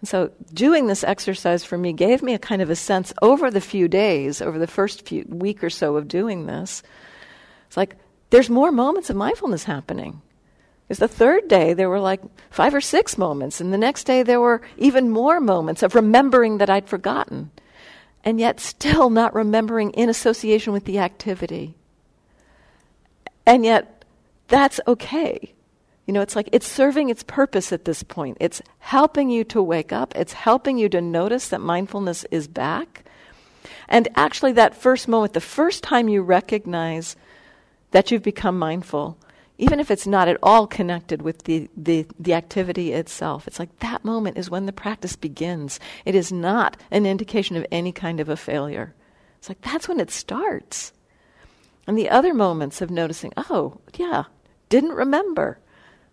And 0.00 0.08
so 0.08 0.30
doing 0.52 0.86
this 0.86 1.04
exercise 1.04 1.64
for 1.64 1.78
me 1.78 1.92
gave 1.92 2.22
me 2.22 2.34
a 2.34 2.38
kind 2.38 2.60
of 2.60 2.70
a 2.70 2.76
sense 2.76 3.12
over 3.22 3.50
the 3.50 3.60
few 3.60 3.88
days, 3.88 4.42
over 4.42 4.58
the 4.58 4.66
first 4.66 5.06
few 5.06 5.24
week 5.28 5.62
or 5.62 5.70
so 5.70 5.96
of 5.96 6.08
doing 6.08 6.46
this. 6.46 6.82
It's 7.66 7.76
like 7.76 7.96
there's 8.30 8.50
more 8.50 8.72
moments 8.72 9.10
of 9.10 9.16
mindfulness 9.16 9.64
happening. 9.64 10.22
Because 10.86 10.98
the 10.98 11.08
third 11.08 11.48
day 11.48 11.74
there 11.74 11.88
were 11.88 12.00
like 12.00 12.20
five 12.50 12.74
or 12.74 12.80
six 12.80 13.18
moments, 13.18 13.60
and 13.60 13.72
the 13.72 13.78
next 13.78 14.04
day 14.04 14.22
there 14.22 14.40
were 14.40 14.62
even 14.76 15.10
more 15.10 15.40
moments 15.40 15.82
of 15.82 15.94
remembering 15.94 16.58
that 16.58 16.70
I'd 16.70 16.88
forgotten, 16.88 17.50
and 18.24 18.38
yet 18.38 18.60
still 18.60 19.10
not 19.10 19.34
remembering 19.34 19.90
in 19.92 20.08
association 20.08 20.72
with 20.72 20.84
the 20.84 20.98
activity. 21.00 21.74
And 23.44 23.64
yet 23.64 24.04
that's 24.48 24.80
okay. 24.86 25.52
You 26.06 26.12
know, 26.12 26.20
it's 26.20 26.36
like 26.36 26.48
it's 26.52 26.68
serving 26.68 27.10
its 27.10 27.24
purpose 27.24 27.72
at 27.72 27.84
this 27.84 28.04
point. 28.04 28.36
It's 28.38 28.62
helping 28.78 29.28
you 29.28 29.42
to 29.44 29.60
wake 29.60 29.92
up, 29.92 30.14
it's 30.14 30.32
helping 30.34 30.78
you 30.78 30.88
to 30.90 31.00
notice 31.00 31.48
that 31.48 31.60
mindfulness 31.60 32.24
is 32.30 32.46
back. 32.46 33.04
And 33.88 34.06
actually, 34.14 34.52
that 34.52 34.76
first 34.76 35.08
moment, 35.08 35.32
the 35.32 35.40
first 35.40 35.82
time 35.82 36.08
you 36.08 36.22
recognize 36.22 37.16
that 37.96 38.10
you've 38.10 38.22
become 38.22 38.58
mindful, 38.58 39.16
even 39.56 39.80
if 39.80 39.90
it's 39.90 40.06
not 40.06 40.28
at 40.28 40.36
all 40.42 40.66
connected 40.66 41.22
with 41.22 41.44
the, 41.44 41.66
the, 41.74 42.06
the 42.20 42.34
activity 42.34 42.92
itself, 42.92 43.46
it's 43.46 43.58
like 43.58 43.78
that 43.78 44.04
moment 44.04 44.36
is 44.36 44.50
when 44.50 44.66
the 44.66 44.72
practice 44.72 45.16
begins. 45.16 45.80
It 46.04 46.14
is 46.14 46.30
not 46.30 46.76
an 46.90 47.06
indication 47.06 47.56
of 47.56 47.64
any 47.72 47.92
kind 47.92 48.20
of 48.20 48.28
a 48.28 48.36
failure. 48.36 48.94
It's 49.38 49.48
like 49.48 49.62
that's 49.62 49.88
when 49.88 49.98
it 49.98 50.10
starts. 50.10 50.92
And 51.86 51.96
the 51.96 52.10
other 52.10 52.34
moments 52.34 52.82
of 52.82 52.90
noticing, 52.90 53.32
oh, 53.38 53.80
yeah, 53.96 54.24
didn't 54.68 54.92
remember. 54.92 55.58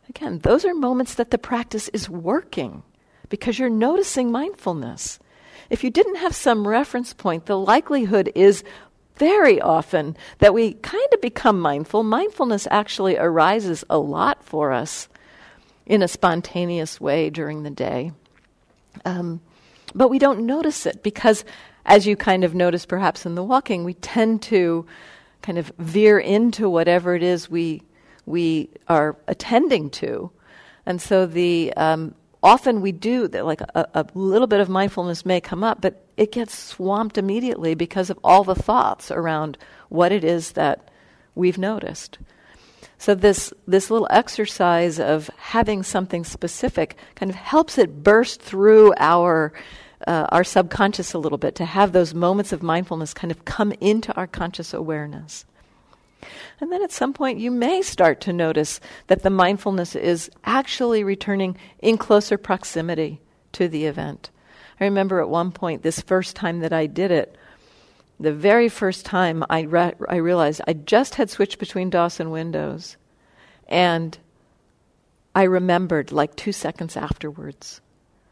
Again, 0.07 0.39
those 0.39 0.63
are 0.63 0.73
moments 0.73 1.15
that 1.15 1.31
the 1.31 1.37
practice 1.37 1.89
is 1.89 2.09
working 2.09 2.81
because 3.27 3.59
you're 3.59 3.69
noticing 3.69 4.31
mindfulness. 4.31 5.19
If 5.69 5.83
you 5.83 5.89
didn't 5.89 6.15
have 6.15 6.33
some 6.33 6.65
reference 6.65 7.13
point, 7.13 7.45
the 7.45 7.57
likelihood 7.59 8.31
is 8.35 8.63
very 9.15 9.61
often 9.61 10.17
that 10.39 10.53
we 10.53 10.73
kind 10.73 11.07
of 11.13 11.21
become 11.21 11.59
mindful. 11.59 12.03
Mindfulness 12.03 12.67
actually 12.71 13.17
arises 13.17 13.83
a 13.89 13.97
lot 13.97 14.43
for 14.43 14.71
us 14.71 15.07
in 15.85 16.01
a 16.01 16.07
spontaneous 16.07 16.99
way 16.99 17.29
during 17.29 17.63
the 17.63 17.69
day. 17.69 18.11
Um, 19.05 19.41
but 19.93 20.09
we 20.09 20.19
don't 20.19 20.45
notice 20.45 20.85
it 20.85 21.03
because, 21.03 21.43
as 21.85 22.07
you 22.07 22.15
kind 22.15 22.43
of 22.43 22.55
notice 22.55 22.85
perhaps 22.85 23.25
in 23.25 23.35
the 23.35 23.43
walking, 23.43 23.83
we 23.83 23.93
tend 23.95 24.41
to 24.43 24.85
kind 25.41 25.57
of 25.57 25.71
veer 25.77 26.17
into 26.17 26.69
whatever 26.69 27.15
it 27.15 27.23
is 27.23 27.49
we 27.49 27.81
we 28.25 28.69
are 28.87 29.17
attending 29.27 29.89
to. 29.89 30.31
And 30.85 31.01
so 31.01 31.25
the 31.25 31.73
um, 31.75 32.15
often 32.43 32.81
we 32.81 32.91
do 32.91 33.27
that 33.29 33.45
like 33.45 33.61
a, 33.61 33.87
a, 33.93 34.05
little 34.13 34.47
bit 34.47 34.59
of 34.59 34.69
mindfulness 34.69 35.25
may 35.25 35.39
come 35.39 35.63
up, 35.63 35.81
but 35.81 36.05
it 36.17 36.31
gets 36.31 36.53
swamped 36.57 37.17
immediately 37.17 37.73
because 37.73 38.09
of 38.09 38.19
all 38.23 38.43
the 38.43 38.53
thoughts 38.53 39.09
around 39.09 39.57
what 39.89 40.11
it 40.11 40.23
is 40.23 40.51
that 40.51 40.91
we've 41.33 41.57
noticed. 41.57 42.19
So 42.97 43.15
this 43.15 43.53
this 43.67 43.89
little 43.89 44.07
exercise 44.11 44.99
of 44.99 45.29
having 45.37 45.83
something 45.83 46.23
specific 46.23 46.97
kind 47.15 47.29
of 47.29 47.35
helps 47.35 47.77
it 47.77 48.03
burst 48.03 48.41
through 48.41 48.93
our 48.97 49.53
uh, 50.05 50.27
our 50.29 50.43
subconscious 50.43 51.13
a 51.13 51.19
little 51.19 51.37
bit 51.37 51.55
to 51.55 51.65
have 51.65 51.91
those 51.91 52.13
moments 52.13 52.51
of 52.51 52.61
mindfulness 52.61 53.13
kind 53.13 53.31
of 53.31 53.45
come 53.45 53.71
into 53.79 54.13
our 54.15 54.27
conscious 54.27 54.73
awareness. 54.73 55.45
And 56.59 56.71
then 56.71 56.83
at 56.83 56.91
some 56.91 57.13
point, 57.13 57.39
you 57.39 57.51
may 57.51 57.81
start 57.81 58.21
to 58.21 58.33
notice 58.33 58.79
that 59.07 59.23
the 59.23 59.29
mindfulness 59.29 59.95
is 59.95 60.29
actually 60.43 61.03
returning 61.03 61.57
in 61.79 61.97
closer 61.97 62.37
proximity 62.37 63.21
to 63.53 63.67
the 63.67 63.85
event. 63.85 64.29
I 64.79 64.85
remember 64.85 65.21
at 65.21 65.29
one 65.29 65.51
point, 65.51 65.83
this 65.83 66.01
first 66.01 66.35
time 66.35 66.59
that 66.59 66.73
I 66.73 66.87
did 66.87 67.11
it, 67.11 67.37
the 68.19 68.33
very 68.33 68.69
first 68.69 69.05
time 69.05 69.43
I, 69.49 69.61
re- 69.61 69.93
I 70.09 70.15
realized 70.17 70.61
I 70.67 70.73
just 70.73 71.15
had 71.15 71.29
switched 71.29 71.59
between 71.59 71.89
DOS 71.89 72.19
and 72.19 72.31
Windows. 72.31 72.97
And 73.67 74.17
I 75.35 75.43
remembered 75.43 76.11
like 76.11 76.35
two 76.35 76.51
seconds 76.51 76.95
afterwards. 76.95 77.81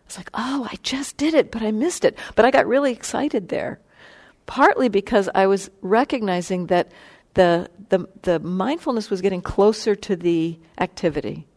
It's 0.05 0.17
like, 0.17 0.29
oh, 0.33 0.67
I 0.69 0.75
just 0.83 1.17
did 1.17 1.33
it, 1.33 1.51
but 1.51 1.62
I 1.62 1.71
missed 1.71 2.05
it. 2.05 2.17
But 2.36 2.45
I 2.45 2.51
got 2.51 2.67
really 2.67 2.91
excited 2.91 3.50
there. 3.50 3.79
Partly 4.45 4.89
because 4.89 5.29
I 5.33 5.48
was 5.48 5.69
recognizing 5.81 6.67
that 6.67 6.91
the, 7.33 7.69
the, 7.89 8.07
the 8.23 8.39
mindfulness 8.39 9.09
was 9.09 9.21
getting 9.21 9.41
closer 9.41 9.95
to 9.95 10.15
the 10.15 10.59
activity. 10.77 11.47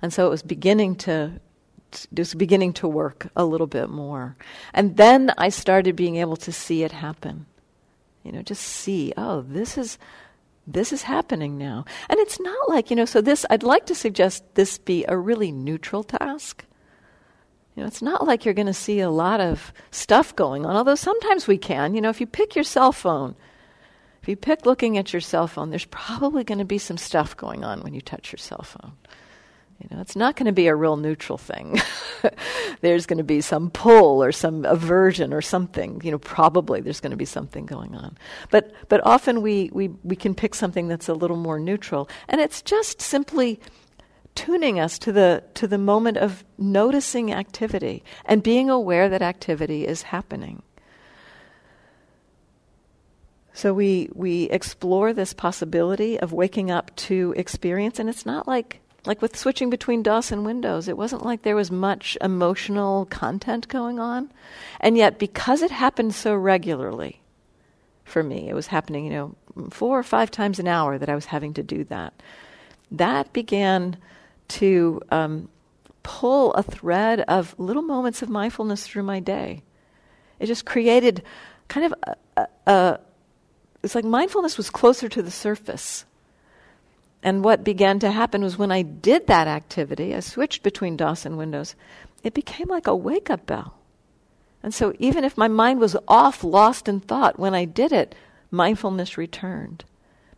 And 0.00 0.12
so 0.12 0.26
it 0.26 0.30
was 0.30 0.42
beginning 0.42 0.96
to 0.96 1.40
it 2.10 2.18
was 2.18 2.34
beginning 2.34 2.72
to 2.72 2.88
work 2.88 3.28
a 3.36 3.44
little 3.44 3.66
bit 3.66 3.90
more. 3.90 4.34
And 4.72 4.96
then 4.96 5.30
I 5.36 5.50
started 5.50 5.94
being 5.94 6.16
able 6.16 6.36
to 6.36 6.50
see 6.50 6.82
it 6.84 6.92
happen. 6.92 7.44
You 8.22 8.32
know, 8.32 8.42
just 8.42 8.62
see, 8.62 9.12
oh, 9.16 9.42
this 9.42 9.76
is 9.76 9.98
this 10.66 10.92
is 10.92 11.02
happening 11.02 11.58
now. 11.58 11.84
And 12.08 12.20
it's 12.20 12.38
not 12.38 12.68
like, 12.68 12.88
you 12.88 12.96
know, 12.96 13.04
so 13.04 13.20
this 13.20 13.44
I'd 13.50 13.62
like 13.62 13.86
to 13.86 13.94
suggest 13.94 14.44
this 14.54 14.78
be 14.78 15.04
a 15.06 15.16
really 15.16 15.52
neutral 15.52 16.04
task. 16.04 16.64
You 17.74 17.82
know, 17.82 17.86
it's 17.86 18.02
not 18.02 18.26
like 18.26 18.44
you're 18.44 18.54
going 18.54 18.66
to 18.66 18.74
see 18.74 19.00
a 19.00 19.10
lot 19.10 19.40
of 19.40 19.72
stuff 19.90 20.36
going 20.36 20.66
on, 20.66 20.76
although 20.76 20.94
sometimes 20.94 21.46
we 21.46 21.58
can. 21.58 21.94
You 21.94 22.00
know, 22.00 22.10
if 22.10 22.20
you 22.20 22.26
pick 22.26 22.54
your 22.54 22.64
cell 22.64 22.92
phone, 22.92 23.34
if 24.22 24.28
you 24.28 24.36
pick 24.36 24.64
looking 24.64 24.98
at 24.98 25.12
your 25.12 25.20
cell 25.20 25.48
phone, 25.48 25.70
there's 25.70 25.84
probably 25.86 26.44
going 26.44 26.58
to 26.58 26.64
be 26.64 26.78
some 26.78 26.96
stuff 26.96 27.36
going 27.36 27.64
on 27.64 27.82
when 27.82 27.92
you 27.92 28.00
touch 28.00 28.30
your 28.30 28.38
cell 28.38 28.62
phone. 28.62 28.92
You 29.80 29.88
know, 29.90 30.00
it's 30.00 30.14
not 30.14 30.36
going 30.36 30.46
to 30.46 30.52
be 30.52 30.68
a 30.68 30.76
real 30.76 30.96
neutral 30.96 31.38
thing. 31.38 31.80
there's 32.82 33.04
going 33.04 33.18
to 33.18 33.24
be 33.24 33.40
some 33.40 33.68
pull 33.70 34.22
or 34.22 34.30
some 34.30 34.64
aversion 34.64 35.34
or 35.34 35.42
something. 35.42 36.00
You 36.04 36.12
know, 36.12 36.18
probably 36.18 36.80
there's 36.80 37.00
going 37.00 37.10
to 37.10 37.16
be 37.16 37.24
something 37.24 37.66
going 37.66 37.96
on. 37.96 38.16
But 38.50 38.72
but 38.88 39.04
often 39.04 39.42
we, 39.42 39.70
we, 39.72 39.88
we 40.04 40.14
can 40.14 40.36
pick 40.36 40.54
something 40.54 40.86
that's 40.86 41.08
a 41.08 41.14
little 41.14 41.36
more 41.36 41.58
neutral. 41.58 42.08
And 42.28 42.40
it's 42.40 42.62
just 42.62 43.00
simply 43.00 43.58
tuning 44.36 44.78
us 44.78 45.00
to 45.00 45.10
the 45.10 45.42
to 45.54 45.66
the 45.66 45.78
moment 45.78 46.16
of 46.16 46.44
noticing 46.58 47.32
activity 47.32 48.04
and 48.24 48.40
being 48.40 48.70
aware 48.70 49.08
that 49.08 49.20
activity 49.20 49.84
is 49.84 50.02
happening. 50.02 50.62
So 53.54 53.74
we 53.74 54.08
we 54.14 54.44
explore 54.44 55.12
this 55.12 55.32
possibility 55.34 56.18
of 56.18 56.32
waking 56.32 56.70
up 56.70 56.94
to 56.96 57.34
experience 57.36 57.98
and 57.98 58.08
it's 58.08 58.24
not 58.24 58.48
like 58.48 58.80
like 59.04 59.20
with 59.20 59.36
switching 59.36 59.68
between 59.68 60.02
DOS 60.02 60.30
and 60.30 60.44
Windows, 60.44 60.86
it 60.88 60.96
wasn't 60.96 61.24
like 61.24 61.42
there 61.42 61.56
was 61.56 61.70
much 61.70 62.16
emotional 62.20 63.06
content 63.06 63.66
going 63.68 63.98
on. 63.98 64.32
And 64.80 64.96
yet, 64.96 65.18
because 65.18 65.62
it 65.62 65.70
happened 65.70 66.14
so 66.14 66.34
regularly 66.34 67.20
for 68.04 68.22
me, 68.22 68.48
it 68.48 68.54
was 68.54 68.68
happening, 68.68 69.04
you 69.04 69.10
know, 69.10 69.34
four 69.70 69.98
or 69.98 70.04
five 70.04 70.30
times 70.30 70.58
an 70.58 70.68
hour 70.68 70.98
that 70.98 71.08
I 71.08 71.14
was 71.14 71.26
having 71.26 71.54
to 71.54 71.62
do 71.62 71.84
that. 71.84 72.14
That 72.92 73.32
began 73.32 73.96
to 74.48 75.00
um, 75.10 75.48
pull 76.02 76.52
a 76.54 76.62
thread 76.62 77.20
of 77.22 77.54
little 77.58 77.82
moments 77.82 78.22
of 78.22 78.28
mindfulness 78.28 78.86
through 78.86 79.02
my 79.02 79.18
day. 79.18 79.62
It 80.38 80.46
just 80.46 80.66
created 80.66 81.22
kind 81.68 81.86
of 81.86 82.16
a, 82.36 82.46
a, 82.70 83.00
it's 83.82 83.94
like 83.94 84.04
mindfulness 84.04 84.56
was 84.56 84.70
closer 84.70 85.08
to 85.08 85.22
the 85.22 85.30
surface 85.30 86.04
and 87.22 87.44
what 87.44 87.64
began 87.64 87.98
to 88.00 88.10
happen 88.10 88.42
was 88.42 88.58
when 88.58 88.72
I 88.72 88.82
did 88.82 89.28
that 89.28 89.46
activity, 89.46 90.14
I 90.14 90.20
switched 90.20 90.62
between 90.62 90.96
DOS 90.96 91.24
and 91.24 91.38
Windows, 91.38 91.76
it 92.24 92.34
became 92.34 92.68
like 92.68 92.86
a 92.86 92.96
wake 92.96 93.30
up 93.30 93.46
bell. 93.46 93.74
And 94.62 94.74
so 94.74 94.92
even 94.98 95.24
if 95.24 95.38
my 95.38 95.48
mind 95.48 95.80
was 95.80 95.96
off, 96.08 96.42
lost 96.42 96.88
in 96.88 97.00
thought, 97.00 97.38
when 97.38 97.54
I 97.54 97.64
did 97.64 97.92
it, 97.92 98.14
mindfulness 98.50 99.16
returned. 99.16 99.84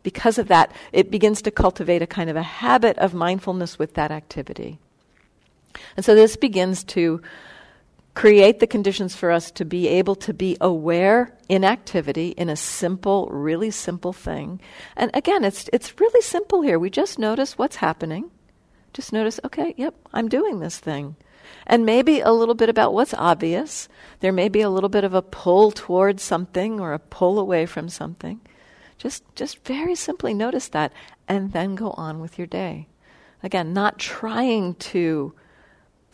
Because 0.03 0.39
of 0.39 0.49
that, 0.49 0.73
it 0.93 1.11
begins 1.11 1.41
to 1.43 1.51
cultivate 1.51 2.03
a 2.03 2.07
kind 2.07 2.29
of 2.29 2.37
a 2.37 2.43
habit 2.43 2.99
of 2.99 3.15
mindfulness 3.15 3.79
with 3.79 3.95
that 3.95 4.11
activity. 4.11 4.79
And 5.97 6.05
so 6.05 6.15
this 6.15 6.37
begins 6.37 6.85
to 6.85 7.23
create 8.15 8.61
the 8.61 8.67
conditions 8.67 9.15
for 9.15 9.31
us 9.31 9.51
to 9.51 9.65
be 9.65 9.89
able 9.89 10.15
to 10.15 10.33
be 10.33 10.57
aware 10.61 11.37
in 11.49 11.65
activity 11.65 12.29
in 12.29 12.49
a 12.49 12.57
simple, 12.57 13.29
really 13.29 13.71
simple 13.71 14.13
thing. 14.13 14.61
And 14.97 15.11
again, 15.15 15.45
it's, 15.45 15.69
it's 15.73 15.99
really 16.01 16.21
simple 16.23 16.63
here. 16.63 16.79
We 16.79 16.91
just 16.91 17.19
notice 17.19 17.59
what's 17.59 17.77
happening. 17.77 18.31
Just 18.93 19.13
notice, 19.13 19.41
okay, 19.45 19.75
yep, 19.77 19.95
I'm 20.13 20.29
doing 20.29 20.61
this 20.61 20.79
thing. 20.79 21.17
And 21.67 21.85
maybe 21.85 22.21
a 22.21 22.31
little 22.31 22.55
bit 22.55 22.69
about 22.69 22.95
what's 22.95 23.15
obvious. 23.15 23.89
There 24.21 24.33
may 24.33 24.49
be 24.49 24.61
a 24.61 24.71
little 24.71 24.89
bit 24.89 25.05
of 25.05 25.15
a 25.15 25.23
pull 25.23 25.73
towards 25.73 26.23
something 26.23 26.79
or 26.79 26.93
a 26.93 26.99
pull 26.99 27.39
away 27.41 27.67
from 27.67 27.89
something. 27.89 28.41
Just, 28.97 29.25
just 29.35 29.65
very 29.65 29.97
simply 29.97 30.35
notice 30.35 30.69
that 30.69 30.93
and 31.27 31.53
then 31.53 31.75
go 31.75 31.91
on 31.93 32.21
with 32.21 32.39
your 32.39 32.47
day. 32.47 32.87
Again, 33.43 33.73
not 33.73 33.99
trying 33.99 34.75
to 34.77 35.35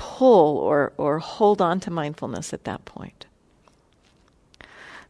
pull 0.00 0.56
or, 0.56 0.94
or 0.96 1.18
hold 1.18 1.60
on 1.60 1.78
to 1.78 1.90
mindfulness 1.90 2.54
at 2.54 2.64
that 2.64 2.86
point. 2.86 3.26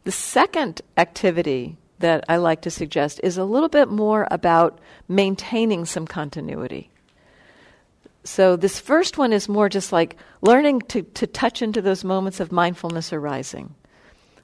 The 0.02 0.10
second 0.10 0.82
activity 0.96 1.76
that 2.00 2.24
I 2.28 2.38
like 2.38 2.62
to 2.62 2.72
suggest 2.72 3.20
is 3.22 3.38
a 3.38 3.44
little 3.44 3.68
bit 3.68 3.88
more 3.88 4.26
about 4.32 4.80
maintaining 5.06 5.84
some 5.84 6.08
continuity. 6.08 6.90
So, 8.24 8.56
this 8.56 8.80
first 8.80 9.16
one 9.16 9.32
is 9.32 9.48
more 9.48 9.68
just 9.68 9.92
like 9.92 10.16
learning 10.40 10.80
to, 10.88 11.02
to 11.02 11.26
touch 11.28 11.62
into 11.62 11.80
those 11.80 12.02
moments 12.02 12.40
of 12.40 12.50
mindfulness 12.50 13.12
arising. 13.12 13.76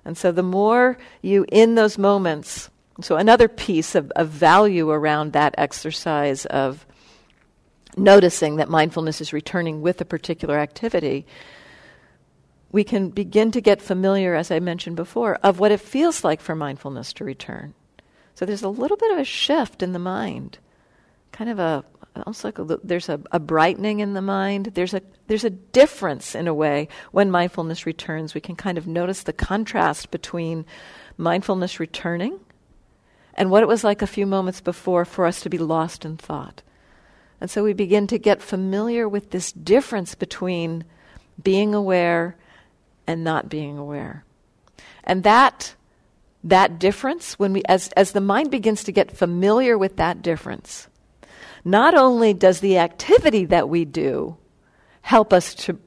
And 0.04 0.16
so, 0.16 0.30
the 0.30 0.44
more 0.44 0.96
you 1.22 1.44
in 1.50 1.74
those 1.74 1.98
moments, 1.98 2.70
so 3.00 3.16
another 3.16 3.48
piece 3.48 3.96
of, 3.96 4.12
of 4.14 4.28
value 4.28 4.90
around 4.90 5.32
that 5.32 5.56
exercise 5.58 6.46
of 6.46 6.86
noticing 7.96 8.56
that 8.56 8.68
mindfulness 8.68 9.20
is 9.20 9.32
returning 9.32 9.80
with 9.80 10.00
a 10.00 10.04
particular 10.04 10.58
activity, 10.58 11.26
we 12.72 12.84
can 12.84 13.10
begin 13.10 13.50
to 13.52 13.60
get 13.60 13.80
familiar, 13.80 14.34
as 14.34 14.50
I 14.50 14.60
mentioned 14.60 14.96
before, 14.96 15.36
of 15.36 15.58
what 15.58 15.72
it 15.72 15.80
feels 15.80 16.24
like 16.24 16.40
for 16.40 16.54
mindfulness 16.54 17.12
to 17.14 17.24
return. 17.24 17.74
So 18.34 18.44
there's 18.44 18.62
a 18.62 18.68
little 18.68 18.96
bit 18.96 19.12
of 19.12 19.18
a 19.18 19.24
shift 19.24 19.82
in 19.82 19.92
the 19.92 19.98
mind, 19.98 20.58
kind 21.32 21.48
of 21.48 21.58
a 21.58 21.84
almost 22.24 22.44
like 22.44 22.58
a, 22.58 22.64
there's 22.82 23.08
a, 23.08 23.20
a 23.32 23.38
brightening 23.38 24.00
in 24.00 24.14
the 24.14 24.22
mind. 24.22 24.72
There's 24.74 24.94
a 24.94 25.02
there's 25.26 25.44
a 25.44 25.50
difference 25.50 26.34
in 26.34 26.48
a 26.48 26.54
way 26.54 26.88
when 27.12 27.30
mindfulness 27.30 27.86
returns. 27.86 28.34
We 28.34 28.40
can 28.40 28.56
kind 28.56 28.78
of 28.78 28.86
notice 28.86 29.22
the 29.22 29.32
contrast 29.32 30.10
between 30.10 30.64
mindfulness 31.16 31.80
returning 31.80 32.40
and 33.34 33.50
what 33.50 33.62
it 33.62 33.68
was 33.68 33.84
like 33.84 34.02
a 34.02 34.06
few 34.06 34.26
moments 34.26 34.60
before 34.60 35.04
for 35.04 35.26
us 35.26 35.40
to 35.42 35.50
be 35.50 35.58
lost 35.58 36.04
in 36.04 36.16
thought. 36.16 36.62
And 37.40 37.50
so 37.50 37.62
we 37.62 37.72
begin 37.72 38.06
to 38.08 38.18
get 38.18 38.42
familiar 38.42 39.08
with 39.08 39.30
this 39.30 39.52
difference 39.52 40.14
between 40.14 40.84
being 41.42 41.74
aware 41.74 42.36
and 43.06 43.22
not 43.22 43.48
being 43.48 43.78
aware. 43.78 44.24
And 45.04 45.22
that 45.22 45.74
that 46.44 46.78
difference 46.78 47.38
when 47.38 47.52
we 47.52 47.62
as 47.68 47.88
as 47.96 48.12
the 48.12 48.20
mind 48.20 48.50
begins 48.50 48.84
to 48.84 48.92
get 48.92 49.16
familiar 49.16 49.76
with 49.76 49.96
that 49.96 50.22
difference, 50.22 50.88
not 51.64 51.94
only 51.94 52.32
does 52.32 52.60
the 52.60 52.78
activity 52.78 53.44
that 53.46 53.68
we 53.68 53.84
do 53.84 54.36
help 55.02 55.32
us 55.32 55.54
to 55.54 55.78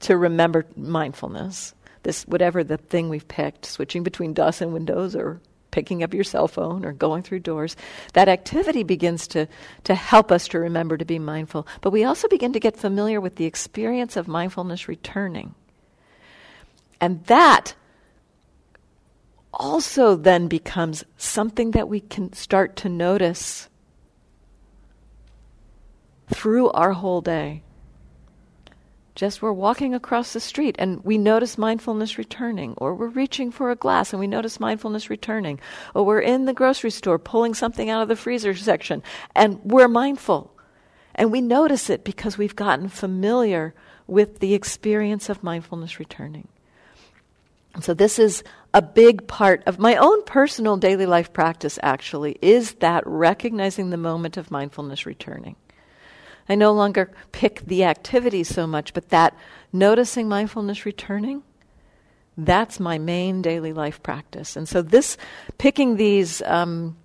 to 0.00 0.16
remember 0.16 0.66
mindfulness, 0.76 1.74
this 2.02 2.24
whatever 2.24 2.64
the 2.64 2.76
thing 2.76 3.08
we've 3.08 3.28
picked, 3.28 3.66
switching 3.66 4.02
between 4.02 4.34
DOS 4.34 4.60
and 4.60 4.72
Windows 4.72 5.14
or 5.16 5.40
picking 5.74 6.04
up 6.04 6.14
your 6.14 6.22
cell 6.22 6.46
phone 6.46 6.84
or 6.84 6.92
going 6.92 7.24
through 7.24 7.40
doors, 7.40 7.76
that 8.12 8.28
activity 8.28 8.84
begins 8.84 9.26
to, 9.26 9.48
to 9.82 9.94
help 9.94 10.30
us 10.30 10.46
to 10.46 10.60
remember 10.60 10.96
to 10.96 11.04
be 11.04 11.18
mindful. 11.18 11.66
But 11.80 11.90
we 11.90 12.04
also 12.04 12.28
begin 12.28 12.52
to 12.52 12.60
get 12.60 12.76
familiar 12.76 13.20
with 13.20 13.34
the 13.34 13.44
experience 13.44 14.16
of 14.16 14.28
mindfulness 14.28 14.86
returning. 14.86 15.56
And 17.00 17.24
that 17.24 17.74
also 19.52 20.14
then 20.14 20.46
becomes 20.46 21.02
something 21.16 21.72
that 21.72 21.88
we 21.88 21.98
can 21.98 22.32
start 22.32 22.76
to 22.76 22.88
notice 22.88 23.68
through 26.32 26.70
our 26.70 26.92
whole 26.92 27.20
day. 27.20 27.64
Just 29.14 29.40
we're 29.40 29.52
walking 29.52 29.94
across 29.94 30.32
the 30.32 30.40
street 30.40 30.74
and 30.78 31.04
we 31.04 31.18
notice 31.18 31.56
mindfulness 31.56 32.18
returning, 32.18 32.74
or 32.78 32.94
we're 32.94 33.08
reaching 33.08 33.52
for 33.52 33.70
a 33.70 33.76
glass 33.76 34.12
and 34.12 34.18
we 34.18 34.26
notice 34.26 34.58
mindfulness 34.58 35.08
returning, 35.08 35.60
or 35.94 36.04
we're 36.04 36.20
in 36.20 36.46
the 36.46 36.52
grocery 36.52 36.90
store 36.90 37.18
pulling 37.18 37.54
something 37.54 37.88
out 37.88 38.02
of 38.02 38.08
the 38.08 38.16
freezer 38.16 38.54
section 38.54 39.02
and 39.34 39.60
we're 39.62 39.88
mindful. 39.88 40.50
And 41.14 41.30
we 41.30 41.40
notice 41.40 41.90
it 41.90 42.02
because 42.02 42.36
we've 42.36 42.56
gotten 42.56 42.88
familiar 42.88 43.72
with 44.08 44.40
the 44.40 44.54
experience 44.54 45.28
of 45.28 45.44
mindfulness 45.44 46.00
returning. 46.00 46.48
And 47.74 47.84
so 47.84 47.94
this 47.94 48.18
is 48.18 48.42
a 48.72 48.82
big 48.82 49.26
part 49.28 49.62
of 49.66 49.78
my 49.78 49.96
own 49.96 50.24
personal 50.24 50.76
daily 50.76 51.06
life 51.06 51.32
practice 51.32 51.78
actually 51.82 52.36
is 52.42 52.74
that 52.74 53.06
recognizing 53.06 53.90
the 53.90 53.96
moment 53.96 54.36
of 54.36 54.50
mindfulness 54.50 55.06
returning. 55.06 55.54
I 56.48 56.54
no 56.54 56.72
longer 56.72 57.10
pick 57.32 57.60
the 57.60 57.84
activity 57.84 58.44
so 58.44 58.66
much, 58.66 58.94
but 58.94 59.08
that 59.08 59.36
noticing 59.72 60.28
mindfulness 60.28 60.84
returning, 60.84 61.42
that's 62.36 62.80
my 62.80 62.98
main 62.98 63.42
daily 63.42 63.72
life 63.72 64.02
practice. 64.02 64.56
And 64.56 64.68
so 64.68 64.82
this 64.82 65.16
picking 65.58 65.96
these 65.96 66.42
um, 66.42 66.96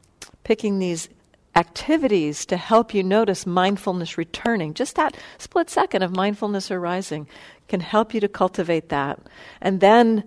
picking 0.43 0.79
these 0.79 1.09
activities 1.55 2.45
to 2.45 2.57
help 2.57 2.93
you 2.93 3.03
notice 3.03 3.45
mindfulness 3.45 4.17
returning, 4.17 4.73
just 4.73 4.95
that 4.95 5.15
split 5.37 5.69
second 5.69 6.03
of 6.03 6.15
mindfulness 6.15 6.71
arising 6.71 7.27
can 7.67 7.79
help 7.79 8.13
you 8.13 8.19
to 8.19 8.27
cultivate 8.27 8.89
that. 8.89 9.19
And 9.61 9.79
then 9.79 10.23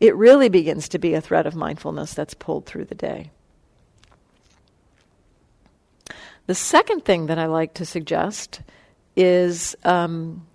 it 0.00 0.14
really 0.16 0.48
begins 0.48 0.88
to 0.90 0.98
be 0.98 1.14
a 1.14 1.20
thread 1.20 1.46
of 1.46 1.54
mindfulness 1.54 2.14
that's 2.14 2.34
pulled 2.34 2.66
through 2.66 2.86
the 2.86 2.94
day. 2.94 3.30
The 6.50 6.56
second 6.56 7.04
thing 7.04 7.26
that 7.26 7.38
I 7.38 7.46
like 7.46 7.74
to 7.74 7.86
suggest 7.86 8.60
is 9.14 9.76
um, 9.84 10.48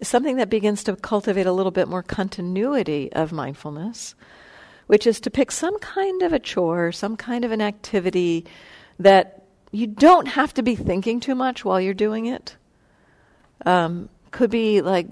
something 0.00 0.36
that 0.36 0.48
begins 0.48 0.84
to 0.84 0.94
cultivate 0.94 1.46
a 1.46 1.52
little 1.52 1.72
bit 1.72 1.88
more 1.88 2.04
continuity 2.04 3.12
of 3.12 3.32
mindfulness, 3.32 4.14
which 4.86 5.04
is 5.04 5.18
to 5.22 5.32
pick 5.32 5.50
some 5.50 5.76
kind 5.80 6.22
of 6.22 6.32
a 6.32 6.38
chore, 6.38 6.92
some 6.92 7.16
kind 7.16 7.44
of 7.44 7.50
an 7.50 7.60
activity 7.60 8.46
that 9.00 9.42
you 9.72 9.88
don't 9.88 10.28
have 10.28 10.54
to 10.54 10.62
be 10.62 10.76
thinking 10.76 11.18
too 11.18 11.34
much 11.34 11.64
while 11.64 11.80
you're 11.80 11.92
doing 11.92 12.26
it. 12.26 12.54
Um, 13.66 14.10
could 14.30 14.48
be 14.48 14.80
like 14.80 15.08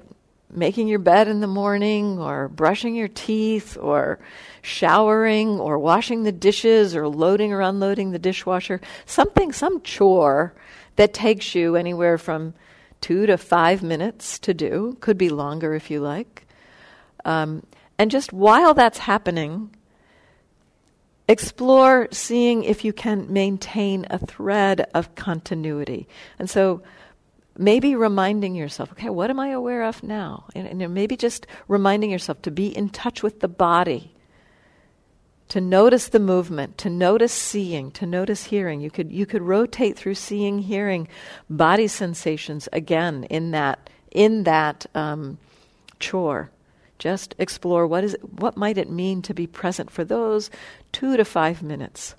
making 0.53 0.89
your 0.89 0.99
bed 0.99 1.29
in 1.29 1.41
the 1.41 1.47
morning 1.47 2.19
or 2.19 2.49
brushing 2.49 2.95
your 2.95 3.09
teeth 3.09 3.77
or 3.79 4.19
showering 4.63 5.61
or 5.61 5.79
washing 5.79 6.23
the 6.23 6.33
dishes 6.33 6.95
or 6.95 7.09
loading 7.09 7.53
or 7.53 7.61
unloading 7.61 8.11
the 8.11 8.19
dishwasher 8.19 8.81
something 9.07 9.53
some 9.53 9.81
chore 9.83 10.53
that 10.97 11.15
takes 11.15 11.55
you 11.55 11.77
anywhere 11.77 12.19
from 12.19 12.55
two 13.01 13.27
to 13.27 13.39
five 13.39 13.83
minutes 13.83 14.39
to 14.41 14.55
do, 14.55 14.97
could 15.01 15.17
be 15.17 15.29
longer 15.29 15.75
if 15.75 15.91
you 15.91 16.01
like. 16.01 16.47
Um, 17.25 17.65
and 17.99 18.11
just 18.11 18.33
while 18.33 18.75
that's 18.75 18.99
happening, 18.99 19.75
explore 21.29 22.09
seeing 22.11 22.65
if 22.65 22.85
you 22.85 22.93
can 22.93 23.33
maintain 23.33 24.07
a 24.11 24.19
thread 24.19 24.89
of 24.95 25.15
continuity. 25.15 26.09
And 26.39 26.49
so 26.49 26.83
maybe 27.61 27.95
reminding 27.95 28.55
yourself, 28.55 28.91
okay, 28.93 29.11
what 29.11 29.29
am 29.29 29.39
I 29.39 29.49
aware 29.49 29.83
of 29.83 30.03
now? 30.03 30.47
And, 30.55 30.67
and 30.67 30.95
maybe 30.95 31.17
just 31.17 31.47
reminding 31.69 32.11
yourself 32.11 32.41
to 32.43 32.51
be 32.51 32.75
in 32.75 32.89
touch 32.89 33.23
with 33.23 33.41
the 33.41 33.49
body, 33.49 34.15
to 35.49 35.61
notice 35.61 36.09
the 36.09 36.21
movement, 36.21 36.79
to 36.79 36.89
notice 36.89 37.33
seeing, 37.33 37.91
to 37.93 38.07
notice 38.07 38.45
hearing. 38.45 38.81
You 38.81 38.91
could 38.91 39.13
you 39.13 39.27
could 39.27 39.43
rotate 39.43 39.97
through 39.97 40.15
seeing, 40.15 40.61
hearing, 40.61 41.07
body 41.51 41.87
sensations 41.87 42.69
again 42.73 43.25
in 43.25 43.51
that 43.51 43.91
in 44.11 44.45
that 44.45 44.87
um, 44.95 45.37
chore. 45.99 46.51
Just 46.99 47.35
explore 47.39 47.87
what 47.87 48.05
is 48.05 48.17
what 48.23 48.57
might 48.57 48.79
it 48.79 48.91
mean 48.91 49.21
to 49.23 49.35
be 49.35 49.47
present 49.47 49.91
for 49.91 50.05
those 50.05 50.51
two 50.93 51.17
to 51.17 51.25
five 51.25 51.63
minutes. 51.63 52.15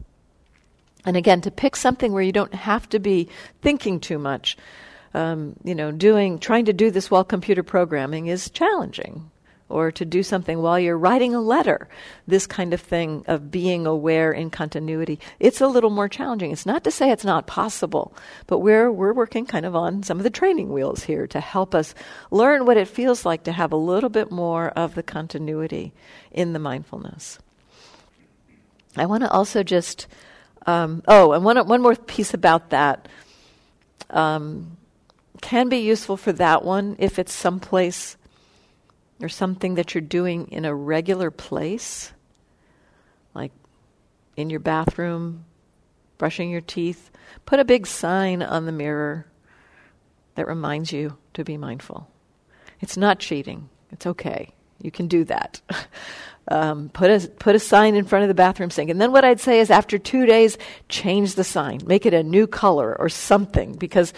And 1.04 1.17
again, 1.17 1.41
to 1.41 1.49
pick 1.49 1.75
something 1.75 2.12
where 2.12 2.21
you 2.21 2.32
don't 2.32 2.54
have 2.54 2.88
to 2.89 2.99
be 2.99 3.27
thinking 3.63 3.99
too 3.99 4.19
much. 4.19 4.56
Um, 5.13 5.56
you 5.63 5.76
know, 5.76 5.91
doing 5.91 6.39
trying 6.39 6.65
to 6.65 6.74
do 6.74 6.89
this 6.89 7.12
while 7.12 7.26
computer 7.26 7.63
programming 7.63 8.28
is 8.28 8.50
challenging 8.50 9.30
or 9.71 9.91
to 9.91 10.06
do 10.06 10.21
something 10.21 10.62
while 10.62 10.80
you're 10.80 10.97
writing 10.97 11.34
a 11.34 11.41
letter. 11.41 11.88
This 12.28 12.45
kind 12.45 12.74
of 12.74 12.82
thing 12.82 13.24
of 13.28 13.50
being 13.50 13.88
aware 13.88 14.32
in 14.32 14.50
continuity. 14.50 15.19
It's 15.39 15.62
a 15.62 15.67
little 15.67 15.89
more 15.89 16.10
challenging. 16.10 16.52
It's 16.52 16.65
not 16.65 16.84
to 16.84 16.91
say 16.91 17.10
it's 17.10 17.26
not 17.26 17.47
possible, 17.47 18.13
but 18.47 18.60
we're, 18.60 18.91
we're 18.91 19.13
working 19.13 19.45
kind 19.45 19.65
of 19.65 19.76
on 19.76 20.04
some 20.04 20.17
of 20.17 20.24
the 20.24 20.30
training 20.30 20.71
wheels 20.71 21.04
here 21.04 21.26
to 21.28 21.39
help 21.39 21.74
us 21.74 21.95
learn 22.30 22.65
what 22.65 22.78
it 22.78 22.88
feels 22.88 23.26
like 23.26 23.43
to 23.45 23.52
have 23.52 23.71
a 23.71 23.78
little 23.78 24.10
bit 24.10 24.32
more 24.32 24.69
of 24.69 24.95
the 24.95 25.04
continuity 25.04 25.93
in 26.32 26.54
the 26.54 26.60
mindfulness. 26.60 27.39
I 28.97 29.06
want 29.06 29.24
to 29.24 29.32
also 29.32 29.63
just, 29.63 30.08
um, 30.65 31.02
oh, 31.08 31.32
and 31.32 31.45
one, 31.45 31.58
one 31.65 31.82
more 31.82 31.95
piece 31.95 32.34
about 32.34 32.71
that. 32.71 33.08
Um, 34.10 34.78
can 35.41 35.69
be 35.69 35.77
useful 35.77 36.17
for 36.17 36.32
that 36.34 36.63
one 36.63 36.95
if 36.99 37.19
it's 37.19 37.34
someplace 37.34 38.15
or 39.21 39.30
something 39.30 39.75
that 39.75 39.93
you're 39.93 40.01
doing 40.01 40.47
in 40.47 40.65
a 40.65 40.73
regular 40.73 41.30
place, 41.30 42.12
like 43.34 43.51
in 44.36 44.49
your 44.49 44.60
bathroom, 44.60 45.45
brushing 46.17 46.49
your 46.49 46.62
teeth, 46.62 47.12
put 47.45 47.60
a 47.60 47.65
big 47.65 47.86
sign 47.86 48.41
on 48.41 48.65
the 48.65 48.71
mirror 48.71 49.25
that 50.36 50.47
reminds 50.47 50.91
you 50.91 51.17
to 51.34 51.43
be 51.43 51.58
mindful. 51.58 52.10
It's 52.80 52.97
not 52.97 53.19
cheating. 53.19 53.69
It's 53.91 54.08
okay. 54.08 54.54
You 54.82 54.91
can 54.91 55.08
do 55.08 55.23
that. 55.25 55.62
um, 56.47 56.89
put 56.89 57.12
a 57.12 57.27
put 57.27 57.56
a 57.56 57.60
sign 57.60 57.95
in 57.95 58.06
front 58.06 58.23
of 58.23 58.27
the 58.27 58.34
bathroom 58.34 58.71
sink, 58.71 58.89
and 58.89 58.99
then 58.99 59.12
what 59.12 59.23
I'd 59.23 59.39
say 59.39 59.60
is, 59.60 59.69
after 59.69 59.97
two 59.97 60.25
days, 60.25 60.58
change 60.89 61.36
the 61.36 61.43
sign, 61.43 61.82
make 61.86 62.06
it 62.06 62.13
a 62.13 62.23
new 62.23 62.47
color 62.47 62.95
or 62.99 63.10
something, 63.10 63.73
because 63.73 64.13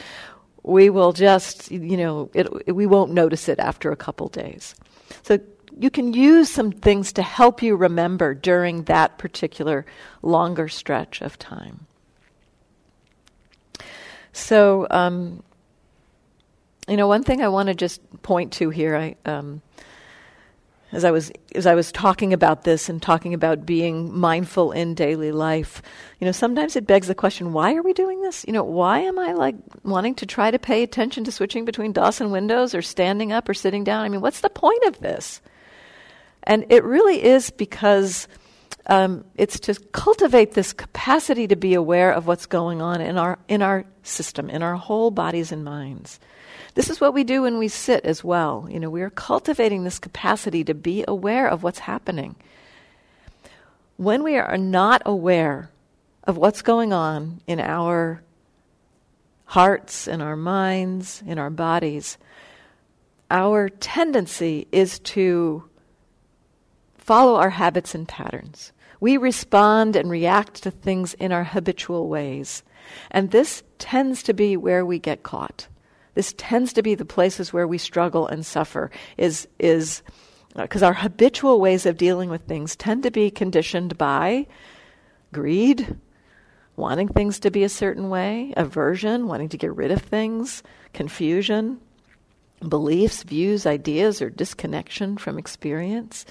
we 0.63 0.89
will 0.89 1.11
just, 1.11 1.69
you 1.71 1.97
know, 1.97 2.29
it, 2.33 2.73
we 2.73 2.85
won't 2.85 3.11
notice 3.11 3.49
it 3.49 3.59
after 3.59 3.91
a 3.91 3.95
couple 3.95 4.29
days. 4.29 4.75
So 5.21 5.39
you 5.77 5.89
can 5.89 6.13
use 6.13 6.49
some 6.49 6.71
things 6.71 7.11
to 7.13 7.21
help 7.21 7.61
you 7.61 7.75
remember 7.75 8.33
during 8.33 8.83
that 8.83 9.17
particular 9.17 9.85
longer 10.21 10.69
stretch 10.69 11.21
of 11.21 11.37
time. 11.37 11.85
So, 14.31 14.87
um, 14.89 15.43
you 16.87 16.97
know, 16.97 17.07
one 17.07 17.23
thing 17.23 17.41
I 17.41 17.49
want 17.49 17.67
to 17.67 17.75
just 17.75 18.01
point 18.23 18.53
to 18.53 18.69
here, 18.69 18.95
I, 18.95 19.15
um, 19.25 19.61
as 20.93 21.03
I 21.03 21.11
was 21.11 21.31
as 21.55 21.65
I 21.65 21.73
was 21.73 21.91
talking 21.91 22.33
about 22.33 22.63
this 22.63 22.87
and 22.87 23.01
talking 23.01 23.33
about 23.33 23.65
being 23.65 24.17
mindful 24.17 24.71
in 24.71 24.93
daily 24.93 25.31
life, 25.31 25.81
you 26.19 26.25
know, 26.25 26.31
sometimes 26.31 26.75
it 26.75 26.85
begs 26.85 27.07
the 27.07 27.15
question, 27.15 27.51
why 27.51 27.75
are 27.75 27.81
we 27.81 27.93
doing 27.93 28.21
this? 28.21 28.45
You 28.47 28.53
know, 28.53 28.63
why 28.63 28.99
am 28.99 29.17
I 29.17 29.33
like 29.33 29.55
wanting 29.83 30.13
to 30.15 30.27
try 30.27 30.51
to 30.51 30.59
pay 30.59 30.83
attention 30.83 31.23
to 31.23 31.31
switching 31.31 31.65
between 31.65 31.93
DOS 31.93 32.21
and 32.21 32.31
Windows 32.31 32.75
or 32.75 32.83
standing 32.83 33.33
up 33.33 33.49
or 33.49 33.55
sitting 33.55 33.83
down? 33.83 34.05
I 34.05 34.09
mean, 34.09 34.21
what's 34.21 34.41
the 34.41 34.49
point 34.49 34.83
of 34.85 34.99
this? 34.99 35.41
And 36.43 36.65
it 36.69 36.83
really 36.83 37.23
is 37.23 37.49
because 37.49 38.27
um, 38.85 39.25
it's 39.35 39.59
to 39.61 39.75
cultivate 39.93 40.51
this 40.51 40.73
capacity 40.73 41.47
to 41.47 41.55
be 41.55 41.73
aware 41.73 42.13
of 42.13 42.27
what's 42.27 42.45
going 42.45 42.81
on 42.81 43.01
in 43.01 43.17
our 43.17 43.39
in 43.47 43.63
our 43.63 43.85
system, 44.03 44.49
in 44.49 44.61
our 44.61 44.75
whole 44.75 45.09
bodies 45.09 45.51
and 45.51 45.63
minds. 45.63 46.19
This 46.75 46.89
is 46.89 46.99
what 46.99 47.13
we 47.13 47.23
do 47.23 47.43
when 47.43 47.57
we 47.57 47.67
sit 47.67 48.03
as 48.03 48.23
well. 48.23 48.67
You 48.69 48.79
know, 48.79 48.89
we 48.89 49.01
are 49.03 49.09
cultivating 49.11 49.83
this 49.83 49.99
capacity 49.99 50.63
to 50.63 50.73
be 50.73 51.05
aware 51.07 51.47
of 51.47 51.61
what's 51.61 51.79
happening. 51.79 52.35
When 53.97 54.23
we 54.23 54.37
are 54.37 54.57
not 54.57 55.03
aware 55.05 55.69
of 56.23 56.37
what's 56.37 56.61
going 56.63 56.91
on 56.91 57.41
in 57.45 57.59
our 57.59 58.23
hearts, 59.45 60.07
in 60.07 60.19
our 60.21 60.35
minds, 60.35 61.21
in 61.27 61.37
our 61.37 61.51
bodies, 61.51 62.17
our 63.29 63.69
tendency 63.69 64.67
is 64.71 64.97
to 64.99 65.63
follow 66.97 67.35
our 67.35 67.51
habits 67.51 67.93
and 67.93 68.07
patterns. 68.07 68.71
We 68.99 69.17
respond 69.17 69.95
and 69.95 70.09
react 70.09 70.63
to 70.63 70.71
things 70.71 71.13
in 71.15 71.31
our 71.31 71.43
habitual 71.43 72.07
ways. 72.07 72.63
And 73.11 73.29
this 73.29 73.61
tends 73.77 74.23
to 74.23 74.33
be 74.33 74.57
where 74.57 74.85
we 74.85 74.97
get 74.97 75.21
caught 75.21 75.67
this 76.15 76.33
tends 76.37 76.73
to 76.73 76.83
be 76.83 76.95
the 76.95 77.05
places 77.05 77.51
where 77.51 77.67
we 77.67 77.77
struggle 77.77 78.27
and 78.27 78.45
suffer 78.45 78.91
is 79.17 79.47
is 79.59 80.03
because 80.55 80.83
uh, 80.83 80.87
our 80.87 80.93
habitual 80.93 81.59
ways 81.59 81.85
of 81.85 81.97
dealing 81.97 82.29
with 82.29 82.43
things 82.43 82.75
tend 82.75 83.03
to 83.03 83.11
be 83.11 83.31
conditioned 83.31 83.97
by 83.97 84.45
greed 85.31 85.95
wanting 86.75 87.07
things 87.07 87.39
to 87.39 87.51
be 87.51 87.63
a 87.63 87.69
certain 87.69 88.09
way 88.09 88.53
aversion 88.57 89.27
wanting 89.27 89.49
to 89.49 89.57
get 89.57 89.73
rid 89.75 89.91
of 89.91 90.01
things 90.01 90.63
confusion 90.93 91.79
beliefs 92.67 93.23
views 93.23 93.65
ideas 93.65 94.21
or 94.21 94.29
disconnection 94.29 95.17
from 95.17 95.37
experience. 95.37 96.25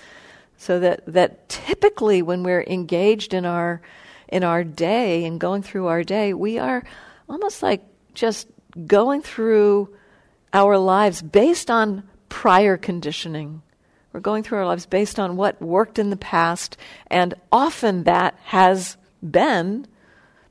So 0.56 0.80
that 0.80 1.04
that 1.06 1.48
typically 1.48 2.22
when 2.22 2.42
we're 2.42 2.62
engaged 2.62 3.34
in 3.34 3.44
our 3.44 3.82
in 4.28 4.44
our 4.44 4.64
day 4.64 5.24
and 5.24 5.40
going 5.40 5.62
through 5.62 5.86
our 5.88 6.02
day 6.04 6.32
we 6.34 6.58
are 6.58 6.84
almost 7.28 7.62
like 7.62 7.82
just 8.14 8.48
going 8.86 9.22
through 9.22 9.94
our 10.52 10.78
lives 10.78 11.22
based 11.22 11.70
on 11.70 12.02
prior 12.28 12.76
conditioning. 12.76 13.62
We're 14.12 14.20
going 14.20 14.42
through 14.42 14.58
our 14.58 14.66
lives 14.66 14.86
based 14.86 15.18
on 15.18 15.36
what 15.36 15.60
worked 15.62 15.98
in 15.98 16.10
the 16.10 16.16
past, 16.16 16.76
and 17.06 17.34
often 17.50 18.04
that 18.04 18.38
has 18.44 18.96
been 19.22 19.86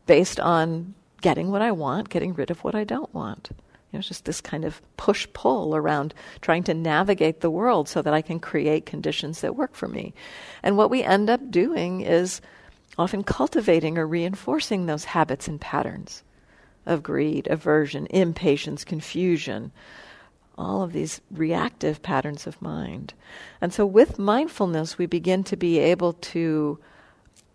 based 0.07 0.39
on 0.39 0.93
getting 1.21 1.51
what 1.51 1.61
I 1.61 1.71
want, 1.71 2.09
getting 2.09 2.33
rid 2.33 2.49
of 2.49 2.63
what 2.63 2.73
I 2.73 2.83
don't 2.83 3.13
want. 3.13 3.49
You 3.51 3.97
know, 3.97 3.99
it's 3.99 4.07
just 4.07 4.25
this 4.25 4.41
kind 4.41 4.65
of 4.65 4.81
push 4.97 5.27
pull 5.33 5.75
around 5.75 6.13
trying 6.41 6.63
to 6.63 6.73
navigate 6.73 7.41
the 7.41 7.51
world 7.51 7.89
so 7.89 8.01
that 8.01 8.13
I 8.13 8.21
can 8.21 8.39
create 8.39 8.85
conditions 8.85 9.41
that 9.41 9.55
work 9.55 9.75
for 9.75 9.87
me. 9.87 10.13
And 10.63 10.77
what 10.77 10.89
we 10.89 11.03
end 11.03 11.29
up 11.29 11.51
doing 11.51 12.01
is 12.01 12.41
often 12.97 13.23
cultivating 13.23 13.97
or 13.97 14.07
reinforcing 14.07 14.85
those 14.85 15.03
habits 15.03 15.47
and 15.47 15.59
patterns 15.59 16.23
of 16.85 17.03
greed, 17.03 17.47
aversion, 17.47 18.07
impatience, 18.09 18.83
confusion, 18.83 19.71
all 20.57 20.81
of 20.81 20.93
these 20.93 21.21
reactive 21.31 22.01
patterns 22.01 22.45
of 22.45 22.61
mind. 22.61 23.13
And 23.59 23.73
so, 23.73 23.85
with 23.85 24.19
mindfulness, 24.19 24.97
we 24.97 25.05
begin 25.05 25.43
to 25.45 25.55
be 25.55 25.79
able 25.79 26.13
to 26.13 26.79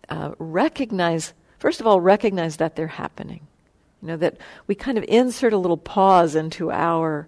uh, 0.09 0.31
recognize, 0.39 1.33
first 1.59 1.79
of 1.79 1.87
all, 1.87 2.01
recognize 2.01 2.57
that 2.57 2.75
they're 2.75 2.87
happening. 2.87 3.47
You 4.01 4.09
know, 4.09 4.17
that 4.17 4.37
we 4.67 4.75
kind 4.75 4.97
of 4.97 5.05
insert 5.07 5.53
a 5.53 5.57
little 5.57 5.77
pause 5.77 6.35
into 6.35 6.71
our, 6.71 7.27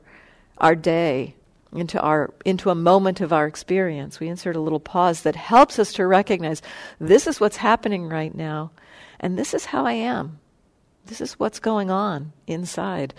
our 0.57 0.75
day, 0.75 1.35
into, 1.73 1.99
our, 1.99 2.33
into 2.45 2.69
a 2.69 2.75
moment 2.75 3.21
of 3.21 3.33
our 3.33 3.47
experience. 3.47 4.19
We 4.19 4.27
insert 4.27 4.55
a 4.55 4.61
little 4.61 4.79
pause 4.79 5.23
that 5.23 5.35
helps 5.35 5.79
us 5.79 5.93
to 5.93 6.05
recognize 6.05 6.61
this 6.99 7.27
is 7.27 7.39
what's 7.39 7.57
happening 7.57 8.07
right 8.07 8.33
now, 8.33 8.71
and 9.19 9.37
this 9.37 9.53
is 9.53 9.65
how 9.65 9.85
I 9.85 9.93
am. 9.93 10.39
This 11.09 11.21
is 11.21 11.39
what's 11.39 11.59
going 11.59 11.89
on 11.89 12.33
inside. 12.45 13.15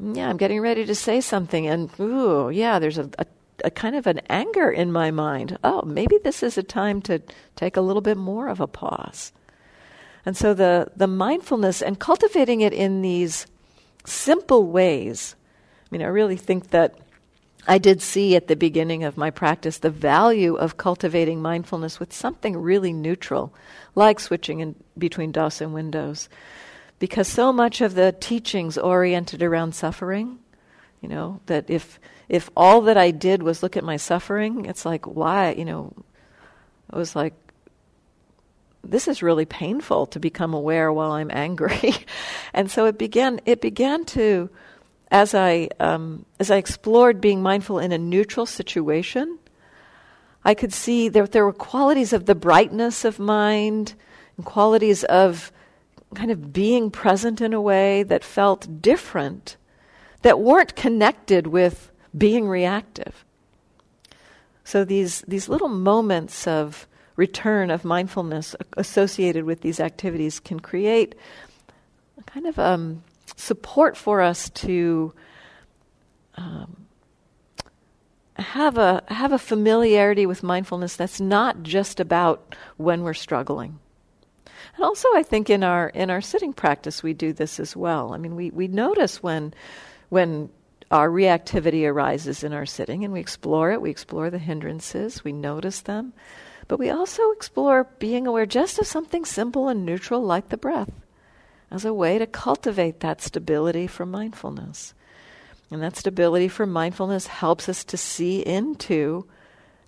Yeah, 0.00 0.28
I'm 0.28 0.36
getting 0.36 0.60
ready 0.60 0.84
to 0.84 0.94
say 0.94 1.20
something, 1.20 1.68
and 1.68 1.88
ooh, 2.00 2.50
yeah, 2.50 2.80
there's 2.80 2.98
a, 2.98 3.08
a, 3.16 3.26
a 3.64 3.70
kind 3.70 3.94
of 3.94 4.08
an 4.08 4.20
anger 4.28 4.68
in 4.72 4.90
my 4.90 5.12
mind. 5.12 5.56
Oh, 5.62 5.82
maybe 5.82 6.18
this 6.18 6.42
is 6.42 6.58
a 6.58 6.64
time 6.64 7.00
to 7.02 7.22
take 7.54 7.76
a 7.76 7.80
little 7.80 8.02
bit 8.02 8.16
more 8.16 8.48
of 8.48 8.60
a 8.60 8.66
pause. 8.66 9.32
And 10.26 10.36
so 10.36 10.52
the, 10.52 10.90
the 10.96 11.06
mindfulness 11.06 11.80
and 11.80 11.96
cultivating 11.96 12.60
it 12.60 12.72
in 12.72 13.02
these 13.02 13.46
simple 14.04 14.66
ways. 14.66 15.36
I 15.84 15.88
mean, 15.92 16.02
I 16.02 16.06
really 16.06 16.36
think 16.36 16.70
that 16.70 16.98
I 17.68 17.78
did 17.78 18.02
see 18.02 18.34
at 18.34 18.48
the 18.48 18.56
beginning 18.56 19.04
of 19.04 19.16
my 19.16 19.30
practice 19.30 19.78
the 19.78 19.90
value 19.90 20.56
of 20.56 20.76
cultivating 20.76 21.40
mindfulness 21.40 22.00
with 22.00 22.12
something 22.12 22.56
really 22.56 22.92
neutral, 22.92 23.54
like 23.94 24.18
switching 24.18 24.58
in 24.58 24.74
between 24.98 25.30
DOS 25.30 25.60
and 25.60 25.72
Windows 25.72 26.28
because 27.02 27.26
so 27.26 27.52
much 27.52 27.80
of 27.80 27.96
the 27.96 28.14
teachings 28.20 28.78
oriented 28.78 29.42
around 29.42 29.74
suffering 29.74 30.38
You 31.00 31.08
know, 31.08 31.40
that 31.46 31.68
if 31.68 31.98
if 32.28 32.48
all 32.56 32.82
that 32.82 32.96
I 32.96 33.10
did 33.10 33.42
was 33.42 33.60
look 33.60 33.76
at 33.76 33.82
my 33.82 33.96
suffering, 33.96 34.66
it's 34.66 34.84
like 34.86 35.04
why, 35.04 35.50
you 35.58 35.64
know, 35.64 35.92
it 36.92 36.96
was 36.96 37.16
like 37.16 37.34
this 38.84 39.08
is 39.08 39.20
really 39.20 39.46
painful 39.46 40.06
to 40.06 40.20
become 40.20 40.54
aware 40.54 40.92
while 40.92 41.10
I'm 41.10 41.32
angry. 41.32 41.92
and 42.54 42.70
so 42.70 42.86
it 42.86 42.98
began 42.98 43.40
it 43.46 43.60
began 43.60 44.04
to 44.14 44.48
as 45.10 45.34
I 45.34 45.70
um, 45.80 46.24
as 46.38 46.52
I 46.52 46.56
explored 46.56 47.20
being 47.20 47.42
mindful 47.42 47.80
in 47.80 47.90
a 47.90 47.98
neutral 47.98 48.46
situation, 48.46 49.40
I 50.44 50.54
could 50.54 50.72
see 50.72 51.08
that 51.08 51.32
there 51.32 51.44
were 51.44 51.52
qualities 51.52 52.12
of 52.12 52.26
the 52.26 52.36
brightness 52.36 53.04
of 53.04 53.18
mind 53.18 53.94
and 54.36 54.46
qualities 54.46 55.02
of 55.02 55.51
kind 56.14 56.30
of 56.30 56.52
being 56.52 56.90
present 56.90 57.40
in 57.40 57.52
a 57.52 57.60
way 57.60 58.02
that 58.02 58.24
felt 58.24 58.82
different, 58.82 59.56
that 60.22 60.40
weren't 60.40 60.76
connected 60.76 61.46
with 61.46 61.90
being 62.16 62.48
reactive. 62.48 63.24
So 64.64 64.84
these, 64.84 65.22
these 65.26 65.48
little 65.48 65.68
moments 65.68 66.46
of 66.46 66.86
return 67.16 67.70
of 67.70 67.84
mindfulness 67.84 68.54
associated 68.76 69.44
with 69.44 69.60
these 69.60 69.80
activities 69.80 70.40
can 70.40 70.60
create 70.60 71.14
kind 72.26 72.46
of 72.46 72.58
um, 72.58 73.02
support 73.36 73.96
for 73.96 74.20
us 74.20 74.48
to 74.50 75.12
um, 76.36 76.86
have 78.36 78.78
a 78.78 79.02
have 79.08 79.32
a 79.32 79.38
familiarity 79.38 80.26
with 80.26 80.42
mindfulness 80.42 80.96
that's 80.96 81.20
not 81.20 81.62
just 81.62 82.00
about 82.00 82.54
when 82.76 83.02
we're 83.02 83.14
struggling. 83.14 83.78
And 84.74 84.84
also 84.84 85.08
I 85.14 85.22
think 85.22 85.50
in 85.50 85.62
our 85.62 85.88
in 85.88 86.10
our 86.10 86.20
sitting 86.20 86.52
practice 86.52 87.02
we 87.02 87.14
do 87.14 87.32
this 87.32 87.60
as 87.60 87.76
well. 87.76 88.12
I 88.12 88.18
mean 88.18 88.36
we, 88.36 88.50
we 88.50 88.68
notice 88.68 89.22
when 89.22 89.54
when 90.08 90.50
our 90.90 91.08
reactivity 91.08 91.88
arises 91.88 92.44
in 92.44 92.52
our 92.52 92.66
sitting 92.66 93.02
and 93.02 93.12
we 93.12 93.20
explore 93.20 93.72
it, 93.72 93.80
we 93.80 93.90
explore 93.90 94.28
the 94.28 94.38
hindrances, 94.38 95.24
we 95.24 95.32
notice 95.32 95.80
them, 95.80 96.12
but 96.68 96.78
we 96.78 96.90
also 96.90 97.30
explore 97.30 97.84
being 97.98 98.26
aware 98.26 98.46
just 98.46 98.78
of 98.78 98.86
something 98.86 99.24
simple 99.24 99.68
and 99.68 99.86
neutral 99.86 100.22
like 100.22 100.50
the 100.50 100.56
breath 100.56 100.92
as 101.70 101.86
a 101.86 101.94
way 101.94 102.18
to 102.18 102.26
cultivate 102.26 103.00
that 103.00 103.22
stability 103.22 103.86
for 103.86 104.04
mindfulness. 104.04 104.92
And 105.70 105.82
that 105.82 105.96
stability 105.96 106.48
for 106.48 106.66
mindfulness 106.66 107.26
helps 107.26 107.66
us 107.66 107.82
to 107.84 107.96
see 107.96 108.40
into 108.40 109.26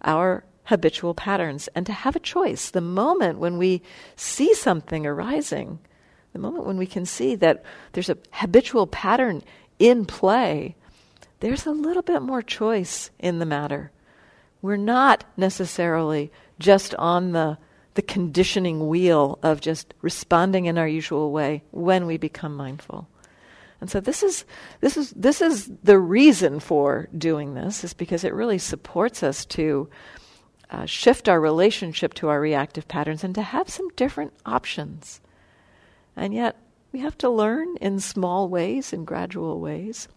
our 0.01 0.45
habitual 0.65 1.15
patterns 1.15 1.69
and 1.75 1.87
to 1.87 1.93
have 1.93 2.17
a 2.17 2.21
choice. 2.21 2.71
The 2.71 2.81
moment 2.81 3.39
when 3.39 3.59
we 3.59 3.83
see 4.17 4.55
something 4.55 5.07
arising, 5.07 5.79
the 6.33 6.39
moment 6.39 6.67
when 6.67 6.79
we 6.79 6.87
can 6.87 7.07
see 7.07 7.35
that 7.37 7.63
there's 7.93 8.09
a 8.09 8.19
habitual 8.33 8.87
pattern 8.87 9.43
in 9.79 10.05
play, 10.07 10.77
there's 11.41 11.67
a 11.67 11.71
little 11.71 12.03
bit 12.03 12.23
more 12.23 12.43
choice 12.43 13.11
in 13.19 13.39
the 13.39 13.47
matter. 13.47 13.91
We're 14.63 14.77
not 14.77 15.25
necessarily 15.37 16.33
just 16.59 16.95
on 16.95 17.33
the, 17.33 17.59
the 17.95 18.03
conditioning 18.03 18.89
wheel 18.89 19.39
of 19.43 19.61
just 19.61 19.93
responding 20.01 20.65
in 20.65 20.79
our 20.79 20.89
usual 20.89 21.33
way 21.33 21.63
when 21.71 22.07
we 22.07 22.17
become 22.17 22.57
mindful. 22.57 23.09
And 23.81 23.91
so 23.91 24.01
this 24.01 24.23
is 24.23 24.47
this 24.81 24.97
is 24.97 25.11
this 25.11 25.43
is 25.43 25.71
the 25.83 25.99
reason 25.99 26.59
for 26.59 27.09
doing 27.19 27.53
this 27.53 27.85
is 27.85 27.93
because 27.93 28.25
it 28.25 28.33
really 28.33 28.57
supports 28.57 29.23
us 29.23 29.45
to 29.47 29.91
uh, 30.71 30.87
shift 30.87 31.29
our 31.29 31.41
relationship 31.41 32.15
to 32.15 32.29
our 32.29 32.41
reactive 32.41 32.89
patterns 32.89 33.25
and 33.25 33.35
to 33.35 33.43
have 33.43 33.69
some 33.69 33.89
different 33.91 34.33
options. 34.47 35.21
And 36.17 36.33
yet 36.33 36.57
we 36.93 37.01
have 37.01 37.19
to 37.19 37.31
learn 37.31 37.77
in 37.79 38.01
small 38.01 38.49
ways, 38.49 38.93
in 38.93 39.05
gradual 39.05 39.61
ways. 39.61 40.09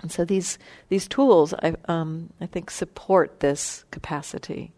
And 0.00 0.10
so 0.10 0.24
these 0.24 0.58
these 0.88 1.06
tools, 1.06 1.54
I, 1.54 1.74
um, 1.86 2.30
I 2.40 2.46
think, 2.46 2.70
support 2.70 3.40
this 3.40 3.84
capacity. 3.92 4.72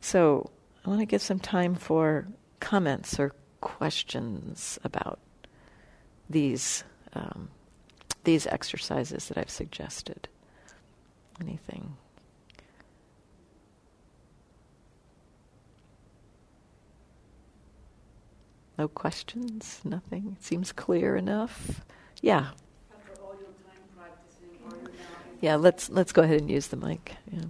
So 0.00 0.50
I 0.84 0.88
want 0.88 1.00
to 1.00 1.06
give 1.06 1.22
some 1.22 1.40
time 1.40 1.74
for 1.74 2.28
comments 2.60 3.18
or 3.18 3.32
questions 3.60 4.78
about 4.84 5.18
these 6.30 6.84
um, 7.14 7.48
these 8.22 8.46
exercises 8.46 9.28
that 9.28 9.38
I've 9.38 9.50
suggested. 9.50 10.28
Anything? 11.40 11.96
No 18.76 18.88
questions? 18.88 19.80
Nothing? 19.84 20.36
It 20.36 20.44
seems 20.44 20.72
clear 20.72 21.16
enough? 21.16 21.80
Yeah. 22.20 22.48
Yeah, 25.40 25.56
let's 25.56 25.90
let's 25.90 26.12
go 26.12 26.22
ahead 26.22 26.40
and 26.40 26.50
use 26.50 26.68
the 26.68 26.76
mic. 26.76 27.16
Yeah. 27.30 27.44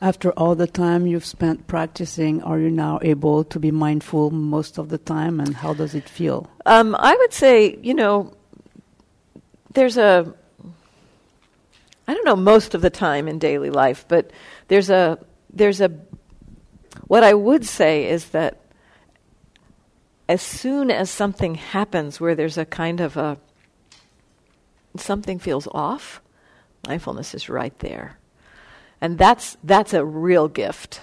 After 0.00 0.30
all 0.32 0.54
the 0.54 0.66
time 0.66 1.06
you've 1.06 1.24
spent 1.24 1.66
practicing, 1.66 2.42
are 2.42 2.58
you 2.58 2.70
now 2.70 2.98
able 3.00 3.44
to 3.44 3.58
be 3.58 3.70
mindful 3.70 4.30
most 4.30 4.76
of 4.76 4.90
the 4.90 4.98
time, 4.98 5.40
and 5.40 5.56
how 5.56 5.72
does 5.72 5.94
it 5.94 6.06
feel? 6.06 6.50
Um, 6.66 6.94
I 6.98 7.16
would 7.16 7.32
say, 7.32 7.78
you 7.80 7.94
know, 7.94 8.34
there's 9.72 9.96
a, 9.96 10.34
I 12.06 12.12
don't 12.12 12.26
know 12.26 12.36
most 12.36 12.74
of 12.74 12.82
the 12.82 12.90
time 12.90 13.26
in 13.26 13.38
daily 13.38 13.70
life, 13.70 14.04
but 14.06 14.32
there's 14.68 14.90
a, 14.90 15.18
there's 15.50 15.80
a, 15.80 15.90
what 17.06 17.22
I 17.22 17.34
would 17.34 17.64
say 17.64 18.08
is 18.08 18.30
that 18.30 18.60
as 20.28 20.42
soon 20.42 20.90
as 20.90 21.10
something 21.10 21.54
happens 21.54 22.20
where 22.20 22.34
there's 22.34 22.58
a 22.58 22.64
kind 22.64 23.00
of 23.00 23.16
a, 23.16 23.38
something 24.96 25.38
feels 25.38 25.68
off, 25.68 26.20
mindfulness 26.86 27.34
is 27.34 27.48
right 27.48 27.76
there. 27.78 28.18
And 29.00 29.18
that's 29.18 29.56
that's 29.62 29.92
a 29.92 30.04
real 30.04 30.48
gift 30.48 31.00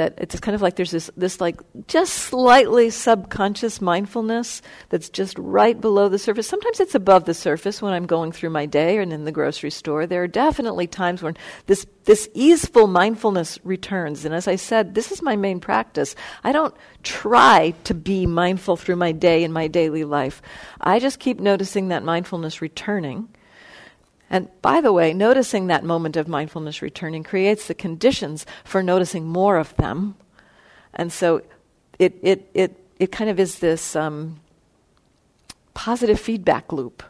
that 0.00 0.14
it's 0.16 0.40
kind 0.40 0.54
of 0.54 0.62
like 0.62 0.76
there's 0.76 0.92
this 0.92 1.10
this 1.14 1.42
like 1.42 1.60
just 1.86 2.14
slightly 2.14 2.88
subconscious 2.88 3.82
mindfulness 3.82 4.62
that's 4.88 5.10
just 5.10 5.38
right 5.38 5.78
below 5.78 6.08
the 6.08 6.18
surface. 6.18 6.46
Sometimes 6.46 6.80
it's 6.80 6.94
above 6.94 7.26
the 7.26 7.34
surface 7.34 7.82
when 7.82 7.92
i'm 7.92 8.06
going 8.06 8.32
through 8.32 8.48
my 8.48 8.64
day 8.64 8.96
and 8.96 9.12
in 9.12 9.26
the 9.26 9.32
grocery 9.32 9.70
store. 9.70 10.06
There 10.06 10.22
are 10.22 10.26
definitely 10.46 10.86
times 10.86 11.22
when 11.22 11.36
this 11.66 11.84
this 12.04 12.30
easeful 12.32 12.86
mindfulness 12.86 13.58
returns. 13.62 14.24
And 14.24 14.34
as 14.34 14.48
i 14.48 14.56
said 14.56 14.94
this 14.94 15.12
is 15.12 15.20
my 15.20 15.36
main 15.36 15.60
practice. 15.60 16.16
I 16.44 16.52
don't 16.52 16.74
try 17.02 17.74
to 17.84 17.92
be 17.92 18.24
mindful 18.24 18.78
through 18.78 18.96
my 18.96 19.12
day 19.12 19.44
in 19.44 19.52
my 19.52 19.68
daily 19.68 20.04
life. 20.04 20.40
I 20.80 20.98
just 20.98 21.18
keep 21.18 21.40
noticing 21.40 21.88
that 21.88 22.04
mindfulness 22.04 22.62
returning 22.62 23.28
and 24.30 24.48
by 24.62 24.80
the 24.80 24.92
way, 24.92 25.12
noticing 25.12 25.66
that 25.66 25.84
moment 25.84 26.16
of 26.16 26.28
mindfulness 26.28 26.80
returning 26.80 27.24
creates 27.24 27.66
the 27.66 27.74
conditions 27.74 28.46
for 28.64 28.80
noticing 28.80 29.26
more 29.26 29.56
of 29.56 29.74
them. 29.76 30.14
And 30.94 31.12
so 31.12 31.42
it, 31.98 32.16
it, 32.22 32.48
it, 32.54 32.76
it 33.00 33.12
kind 33.12 33.28
of 33.28 33.40
is 33.40 33.58
this 33.58 33.96
um, 33.96 34.38
positive 35.74 36.20
feedback 36.20 36.72
loop 36.72 37.02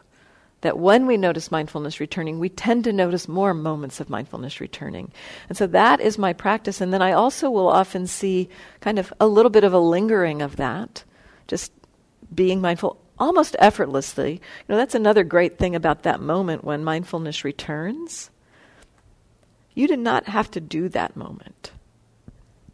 that 0.61 0.79
when 0.79 1.05
we 1.05 1.17
notice 1.17 1.51
mindfulness 1.51 1.99
returning, 1.99 2.39
we 2.39 2.49
tend 2.49 2.83
to 2.83 2.93
notice 2.93 3.27
more 3.27 3.53
moments 3.53 3.99
of 3.99 4.09
mindfulness 4.09 4.59
returning. 4.59 5.11
And 5.47 5.57
so 5.57 5.67
that 5.67 6.01
is 6.01 6.17
my 6.17 6.33
practice. 6.33 6.81
And 6.81 6.91
then 6.93 7.01
I 7.01 7.11
also 7.11 7.49
will 7.49 7.67
often 7.67 8.07
see 8.07 8.49
kind 8.79 8.97
of 8.99 9.13
a 9.19 9.27
little 9.27 9.49
bit 9.49 9.63
of 9.63 9.73
a 9.73 9.79
lingering 9.79 10.41
of 10.41 10.55
that, 10.57 11.03
just 11.47 11.71
being 12.33 12.61
mindful 12.61 12.99
almost 13.21 13.55
effortlessly. 13.59 14.33
You 14.33 14.39
know, 14.67 14.77
that's 14.77 14.95
another 14.95 15.23
great 15.23 15.59
thing 15.59 15.75
about 15.75 16.03
that 16.03 16.19
moment 16.19 16.63
when 16.63 16.83
mindfulness 16.83 17.45
returns. 17.45 18.31
You 19.75 19.87
did 19.87 19.99
not 19.99 20.25
have 20.25 20.49
to 20.51 20.59
do 20.59 20.89
that 20.89 21.15
moment. 21.15 21.71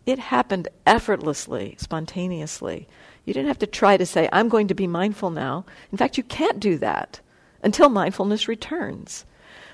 It 0.05 0.19
happened 0.19 0.69
effortlessly, 0.85 1.75
spontaneously. 1.77 2.87
You 3.25 3.33
didn't 3.33 3.49
have 3.49 3.59
to 3.59 3.67
try 3.67 3.97
to 3.97 4.05
say, 4.05 4.29
I'm 4.31 4.47
going 4.47 4.69
to 4.69 4.73
be 4.73 4.87
mindful 4.87 5.31
now. 5.31 5.65
In 5.91 5.97
fact, 5.97 6.17
you 6.17 6.23
can't 6.23 6.61
do 6.61 6.77
that 6.77 7.19
until 7.61 7.89
mindfulness 7.89 8.47
returns. 8.47 9.25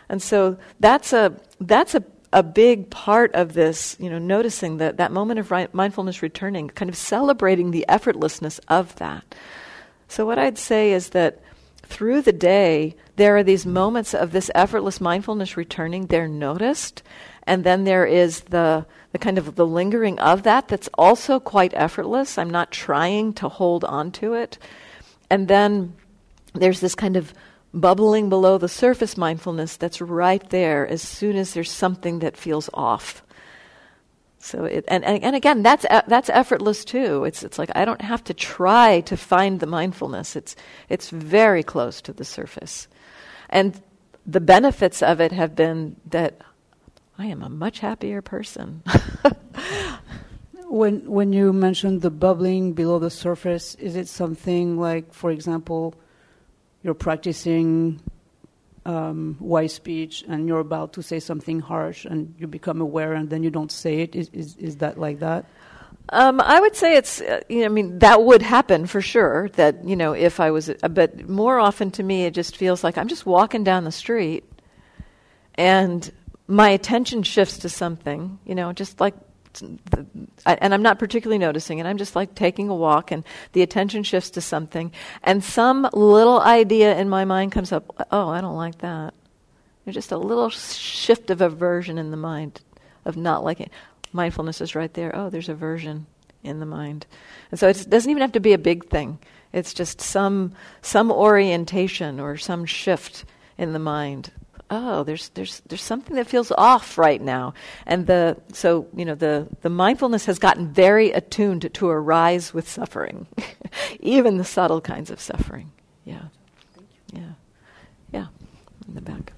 And 0.09 0.23
so 0.23 0.57
that's 0.79 1.13
a, 1.13 1.39
that's 1.61 1.93
a, 1.93 2.03
a 2.33 2.41
big 2.41 2.89
part 2.89 3.33
of 3.35 3.53
this, 3.53 3.95
you 3.99 4.09
know, 4.09 4.17
noticing 4.17 4.77
that, 4.77 4.97
that 4.97 5.11
moment 5.11 5.39
of 5.39 5.51
ri- 5.51 5.67
mindfulness 5.71 6.23
returning, 6.23 6.69
kind 6.69 6.89
of 6.89 6.95
celebrating 6.97 7.69
the 7.69 7.85
effortlessness 7.87 8.59
of 8.67 8.95
that. 8.95 9.35
So, 10.13 10.27
what 10.27 10.37
I'd 10.37 10.59
say 10.59 10.91
is 10.91 11.09
that 11.09 11.39
through 11.81 12.21
the 12.21 12.31
day, 12.31 12.95
there 13.15 13.35
are 13.35 13.41
these 13.41 13.65
moments 13.65 14.13
of 14.13 14.31
this 14.31 14.51
effortless 14.53 15.01
mindfulness 15.01 15.57
returning. 15.57 16.05
They're 16.05 16.27
noticed. 16.27 17.01
And 17.47 17.63
then 17.63 17.83
there 17.83 18.05
is 18.05 18.41
the, 18.41 18.85
the 19.11 19.17
kind 19.17 19.39
of 19.39 19.55
the 19.55 19.65
lingering 19.65 20.19
of 20.19 20.43
that 20.43 20.67
that's 20.67 20.87
also 20.99 21.39
quite 21.39 21.73
effortless. 21.73 22.37
I'm 22.37 22.51
not 22.51 22.69
trying 22.69 23.33
to 23.33 23.49
hold 23.49 23.83
on 23.85 24.11
to 24.11 24.35
it. 24.35 24.59
And 25.31 25.47
then 25.47 25.95
there's 26.53 26.79
this 26.79 26.93
kind 26.93 27.17
of 27.17 27.33
bubbling 27.73 28.29
below 28.29 28.59
the 28.59 28.69
surface 28.69 29.17
mindfulness 29.17 29.77
that's 29.77 29.99
right 29.99 30.47
there 30.51 30.87
as 30.87 31.01
soon 31.01 31.35
as 31.35 31.55
there's 31.55 31.71
something 31.71 32.19
that 32.19 32.37
feels 32.37 32.69
off. 32.75 33.23
So 34.43 34.65
it, 34.65 34.83
and, 34.89 35.05
and, 35.05 35.37
again, 35.37 35.63
that's, 35.63 35.85
that's 36.07 36.29
effortless 36.29 36.83
too. 36.83 37.23
It's, 37.23 37.43
it's 37.43 37.57
like 37.57 37.71
I 37.75 37.85
don't 37.85 38.01
have 38.01 38.21
to 38.25 38.33
try 38.33 38.99
to 39.01 39.15
find 39.15 39.61
the 39.61 39.65
mindfulness. 39.65 40.35
It's, 40.35 40.57
it's 40.89 41.09
very 41.09 41.63
close 41.63 42.01
to 42.01 42.11
the 42.11 42.25
surface. 42.25 42.89
And 43.49 43.81
the 44.25 44.41
benefits 44.41 45.01
of 45.01 45.21
it 45.21 45.31
have 45.31 45.55
been 45.55 45.95
that 46.07 46.41
I 47.17 47.27
am 47.27 47.41
a 47.41 47.47
much 47.47 47.79
happier 47.79 48.21
person. 48.21 48.83
When 50.73 51.05
when 51.05 51.33
you 51.33 51.53
mentioned 51.53 52.01
the 52.01 52.09
bubbling 52.09 52.73
below 52.73 52.97
the 52.97 53.11
surface, 53.11 53.75
is 53.75 53.95
it 53.95 54.07
something 54.07 54.79
like, 54.79 55.13
for 55.13 55.29
example, 55.29 55.93
you're 56.81 56.95
practicing 56.95 58.01
um, 58.85 59.37
wise 59.39 59.73
speech 59.73 60.23
and 60.27 60.47
you're 60.47 60.59
about 60.59 60.93
to 60.93 61.01
say 61.01 61.19
something 61.19 61.59
harsh 61.59 62.05
and 62.05 62.35
you 62.37 62.47
become 62.47 62.81
aware 62.81 63.13
and 63.13 63.29
then 63.29 63.43
you 63.43 63.49
don't 63.49 63.71
say 63.71 64.01
it? 64.01 64.15
Is 64.15 64.29
is, 64.33 64.55
is 64.57 64.77
that 64.77 64.97
like 64.97 65.19
that? 65.19 65.45
Um, 66.09 66.41
I 66.41 66.59
would 66.59 66.75
say 66.75 66.97
it's, 66.97 67.21
uh, 67.21 67.41
you 67.47 67.59
know, 67.59 67.65
I 67.65 67.69
mean, 67.69 67.99
that 67.99 68.21
would 68.21 68.41
happen 68.41 68.85
for 68.87 68.99
sure. 69.01 69.49
That, 69.53 69.87
you 69.87 69.95
know, 69.95 70.11
if 70.13 70.39
I 70.39 70.51
was, 70.51 70.69
uh, 70.69 70.89
but 70.89 71.29
more 71.29 71.59
often 71.59 71.91
to 71.91 72.03
me, 72.03 72.25
it 72.25 72.33
just 72.33 72.57
feels 72.57 72.83
like 72.83 72.97
I'm 72.97 73.07
just 73.07 73.25
walking 73.25 73.63
down 73.63 73.85
the 73.85 73.91
street 73.91 74.43
and 75.55 76.11
my 76.47 76.69
attention 76.69 77.23
shifts 77.23 77.59
to 77.59 77.69
something, 77.69 78.37
you 78.45 78.53
know, 78.53 78.73
just 78.73 78.99
like 78.99 79.15
and 79.61 80.73
I'm 80.73 80.81
not 80.81 80.99
particularly 80.99 81.37
noticing 81.37 81.79
it. 81.79 81.85
I'm 81.85 81.97
just 81.97 82.15
like 82.15 82.35
taking 82.35 82.69
a 82.69 82.75
walk, 82.75 83.11
and 83.11 83.23
the 83.51 83.61
attention 83.61 84.03
shifts 84.03 84.29
to 84.31 84.41
something, 84.41 84.91
and 85.23 85.43
some 85.43 85.87
little 85.93 86.39
idea 86.39 86.97
in 86.97 87.09
my 87.09 87.25
mind 87.25 87.51
comes 87.51 87.71
up. 87.71 88.07
Oh, 88.11 88.29
I 88.29 88.41
don't 88.41 88.55
like 88.55 88.79
that. 88.79 89.13
There's 89.85 89.95
just 89.95 90.11
a 90.11 90.17
little 90.17 90.49
shift 90.49 91.29
of 91.29 91.41
aversion 91.41 91.97
in 91.97 92.11
the 92.11 92.17
mind 92.17 92.61
of 93.05 93.17
not 93.17 93.43
liking. 93.43 93.69
Mindfulness 94.11 94.61
is 94.61 94.75
right 94.75 94.93
there. 94.93 95.15
Oh, 95.15 95.29
there's 95.29 95.49
aversion 95.49 96.05
in 96.43 96.59
the 96.59 96.65
mind, 96.65 97.05
and 97.51 97.59
so 97.59 97.67
it 97.67 97.85
doesn't 97.89 98.09
even 98.09 98.21
have 98.21 98.33
to 98.33 98.39
be 98.39 98.53
a 98.53 98.57
big 98.57 98.89
thing. 98.89 99.19
It's 99.51 99.73
just 99.73 100.01
some 100.01 100.53
some 100.81 101.11
orientation 101.11 102.19
or 102.19 102.37
some 102.37 102.65
shift 102.65 103.25
in 103.57 103.73
the 103.73 103.79
mind 103.79 104.31
oh, 104.73 105.03
there's 105.03 105.29
there's 105.29 105.61
there's 105.67 105.81
something 105.81 106.15
that 106.15 106.27
feels 106.27 106.51
off 106.57 106.97
right 106.97 107.21
now, 107.21 107.53
and 107.85 108.07
the 108.07 108.37
so 108.51 108.87
you 108.95 109.05
know 109.05 109.15
the 109.15 109.47
the 109.61 109.69
mindfulness 109.69 110.25
has 110.25 110.39
gotten 110.39 110.71
very 110.73 111.11
attuned 111.11 111.73
to, 111.73 111.89
arise 111.89 112.53
with 112.53 112.67
suffering, 112.67 113.27
even 113.99 114.37
the 114.37 114.43
subtle 114.43 114.81
kinds 114.81 115.09
of 115.11 115.19
suffering. 115.19 115.71
Yeah, 116.05 116.23
yeah, 117.13 117.33
yeah. 118.11 118.27
In 118.87 118.95
the 118.95 119.01
back. 119.01 119.33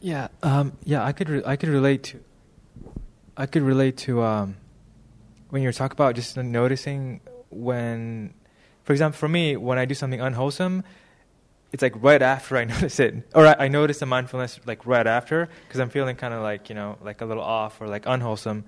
Yeah, 0.00 0.28
um, 0.42 0.72
yeah. 0.84 1.04
I 1.04 1.12
could 1.12 1.28
re- 1.28 1.42
I 1.46 1.56
could 1.56 1.68
relate 1.68 2.02
to. 2.04 2.20
I 3.36 3.46
could 3.46 3.62
relate 3.62 3.96
to 3.98 4.22
um, 4.22 4.56
when 5.50 5.62
you're 5.62 5.72
talking 5.72 5.94
about 5.94 6.14
just 6.14 6.36
noticing 6.36 7.20
when, 7.50 8.34
for 8.84 8.92
example, 8.92 9.18
for 9.18 9.28
me, 9.28 9.56
when 9.56 9.78
I 9.78 9.84
do 9.84 9.94
something 9.94 10.20
unwholesome, 10.20 10.84
it's 11.72 11.82
like 11.82 11.94
right 12.02 12.22
after 12.22 12.56
I 12.56 12.64
notice 12.74 13.00
it, 13.00 13.14
or 13.34 13.46
I, 13.46 13.56
I 13.60 13.68
notice 13.68 13.98
the 13.98 14.06
mindfulness 14.06 14.60
like 14.66 14.86
right 14.86 15.06
after 15.06 15.48
because 15.66 15.80
I'm 15.80 15.90
feeling 15.90 16.16
kind 16.16 16.34
of 16.34 16.42
like 16.42 16.68
you 16.68 16.74
know 16.74 16.98
like 17.02 17.20
a 17.20 17.24
little 17.24 17.42
off 17.42 17.80
or 17.80 17.88
like 17.88 18.04
unwholesome. 18.06 18.64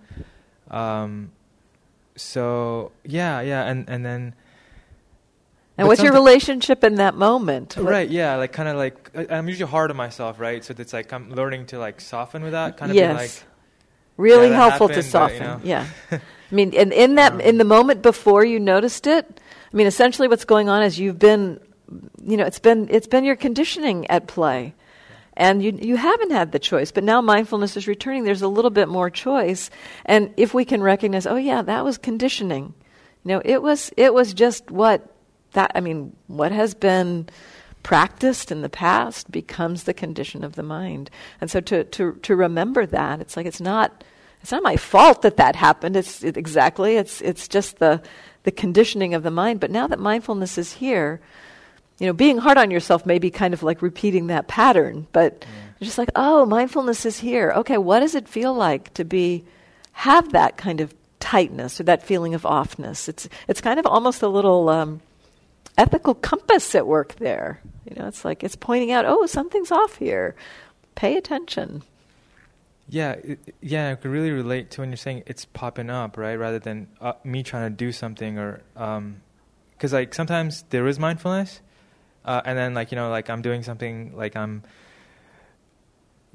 Um, 0.70 1.32
so 2.16 2.92
yeah, 3.04 3.40
yeah, 3.40 3.64
and 3.64 3.88
and 3.88 4.04
then. 4.04 4.34
And 5.76 5.87
what's 5.87 6.02
your 6.02 6.12
relationship 6.12 6.82
in 6.82 6.96
that 6.96 7.14
moment? 7.14 7.76
Right, 7.78 8.11
yeah, 8.11 8.34
like 8.34 8.52
kind 8.52 8.68
of 8.68 8.76
like 8.76 9.11
I'm 9.30 9.48
usually 9.48 9.70
hard 9.70 9.92
on 9.92 9.96
myself, 9.96 10.40
right? 10.40 10.64
So 10.64 10.74
it's 10.76 10.92
like 10.92 11.12
I'm 11.12 11.30
learning 11.30 11.66
to 11.66 11.78
like 11.78 12.00
soften 12.00 12.42
with 12.42 12.50
that, 12.50 12.76
kind 12.76 12.90
of 12.90 12.96
yes. 12.96 13.16
like 13.16 13.48
really 14.16 14.48
yeah, 14.48 14.56
helpful 14.56 14.88
happened, 14.88 15.04
to 15.04 15.08
soften. 15.08 15.38
But, 15.38 15.64
you 15.64 15.74
know. 15.74 15.87
Yeah, 16.11 16.18
I 16.50 16.54
mean, 16.54 16.72
in 16.72 16.90
in 16.90 17.14
that 17.14 17.34
Um, 17.34 17.40
in 17.40 17.58
the 17.58 17.64
moment 17.64 18.02
before 18.02 18.44
you 18.44 18.58
noticed 18.58 19.06
it, 19.06 19.40
I 19.72 19.76
mean, 19.76 19.87
essentially 19.87 20.28
what's 20.28 20.44
going 20.44 20.68
on 20.68 20.82
is 20.82 20.98
you've 20.98 21.18
been, 21.18 21.61
you 22.22 22.37
know, 22.37 22.44
it's 22.44 22.59
been 22.59 22.88
it's 22.90 23.07
been 23.07 23.24
your 23.24 23.37
conditioning 23.37 24.07
at 24.11 24.27
play, 24.27 24.74
and 25.37 25.62
you 25.62 25.79
you 25.81 25.96
haven't 25.96 26.33
had 26.33 26.53
the 26.53 26.59
choice. 26.59 26.92
But 26.92 27.05
now 27.05 27.20
mindfulness 27.20 27.77
is 27.77 27.87
returning. 27.87 28.24
There's 28.24 28.42
a 28.42 28.48
little 28.48 28.70
bit 28.70 28.88
more 28.88 29.11
choice, 29.11 29.70
and 30.05 30.33
if 30.37 30.55
we 30.55 30.64
can 30.64 30.83
recognize, 30.83 31.27
oh 31.27 31.37
yeah, 31.37 31.62
that 31.62 31.85
was 31.85 31.98
conditioning. 31.98 32.74
You 33.24 33.35
know, 33.35 33.42
it 33.44 33.62
was 33.62 33.90
it 33.96 34.12
was 34.14 34.35
just 34.35 34.70
what 34.70 35.14
that. 35.53 35.72
I 35.74 35.81
mean, 35.81 36.14
what 36.27 36.53
has 36.53 36.74
been 36.74 37.29
practiced 37.83 38.53
in 38.53 38.62
the 38.62 38.68
past 38.68 39.31
becomes 39.31 39.85
the 39.85 39.94
condition 39.94 40.44
of 40.44 40.57
the 40.57 40.62
mind. 40.62 41.11
And 41.40 41.51
so 41.51 41.61
to, 41.61 41.85
to, 41.85 42.12
to 42.22 42.37
remember 42.37 42.85
that, 42.87 43.20
it's 43.20 43.37
like 43.37 43.46
it's 43.46 43.61
not, 43.61 44.05
it's 44.42 44.53
not 44.53 44.62
my 44.62 44.77
fault 44.77 45.22
that 45.22 45.37
that 45.38 45.57
happened. 45.57 45.96
It's 45.96 46.22
it, 46.22 46.37
exactly, 46.37 46.96
it's, 46.96 47.20
it's 47.22 47.48
just 47.48 47.79
the, 47.79 48.03
the 48.42 48.51
conditioning 48.51 49.14
of 49.14 49.22
the 49.22 49.31
mind. 49.31 49.61
But 49.61 49.70
now 49.70 49.87
that 49.87 49.98
mindfulness 49.98 50.59
is 50.59 50.74
here, 50.74 51.20
you 51.98 52.06
know, 52.06 52.12
being 52.12 52.38
hard 52.38 52.58
on 52.58 52.70
yourself 52.70 53.04
may 53.04 53.18
be 53.18 53.30
kind 53.30 53.54
of 53.54 53.62
like 53.62 53.82
repeating 53.82 54.28
that 54.28 54.48
pattern, 54.48 55.06
but 55.12 55.44
you're 55.78 55.87
just 55.87 55.98
like, 55.98 56.11
oh, 56.16 56.46
mindfulness 56.46 57.06
is 57.06 57.18
here. 57.18 57.52
Okay, 57.56 57.78
what 57.78 58.00
does 58.00 58.14
it 58.14 58.28
feel 58.28 58.54
like 58.54 58.92
to 58.94 59.04
be, 59.04 59.44
have 59.92 60.32
that 60.32 60.56
kind 60.56 60.80
of 60.80 60.94
tightness 61.20 61.80
or 61.80 61.84
that 61.84 62.02
feeling 62.02 62.34
of 62.34 62.42
offness? 62.42 63.08
It's, 63.08 63.28
it's 63.48 63.61
kind 63.61 63.78
of 63.78 63.87
almost 63.87 64.22
a 64.22 64.28
little, 64.28 64.68
um, 64.68 65.00
ethical 65.78 66.14
compass 66.14 66.74
at 66.74 66.87
work 66.87 67.14
there. 67.16 67.61
You 67.88 67.96
know, 67.96 68.08
it's 68.08 68.24
like 68.24 68.42
it's 68.42 68.56
pointing 68.56 68.90
out, 68.90 69.06
oh, 69.06 69.26
something's 69.26 69.70
off 69.70 69.96
here. 69.96 70.34
Pay 70.96 71.16
attention. 71.16 71.82
Yeah, 72.88 73.12
it, 73.12 73.38
yeah, 73.61 73.90
I 73.90 73.94
could 73.94 74.11
really 74.11 74.32
relate 74.32 74.70
to 74.72 74.80
when 74.80 74.90
you're 74.90 74.96
saying 74.96 75.22
it's 75.26 75.44
popping 75.44 75.88
up, 75.88 76.16
right? 76.16 76.34
Rather 76.34 76.58
than 76.58 76.88
uh, 77.00 77.12
me 77.22 77.42
trying 77.42 77.70
to 77.70 77.76
do 77.76 77.92
something, 77.92 78.38
or 78.38 78.62
because 78.74 79.92
like 79.92 80.14
sometimes 80.14 80.64
there 80.70 80.87
is 80.88 80.98
mindfulness, 80.98 81.61
uh, 82.28 82.42
and 82.44 82.58
then 82.58 82.74
like 82.74 82.92
you 82.92 82.96
know, 82.96 83.08
like 83.08 83.30
I'm 83.30 83.40
doing 83.40 83.62
something, 83.62 84.14
like 84.14 84.36
I'm 84.36 84.62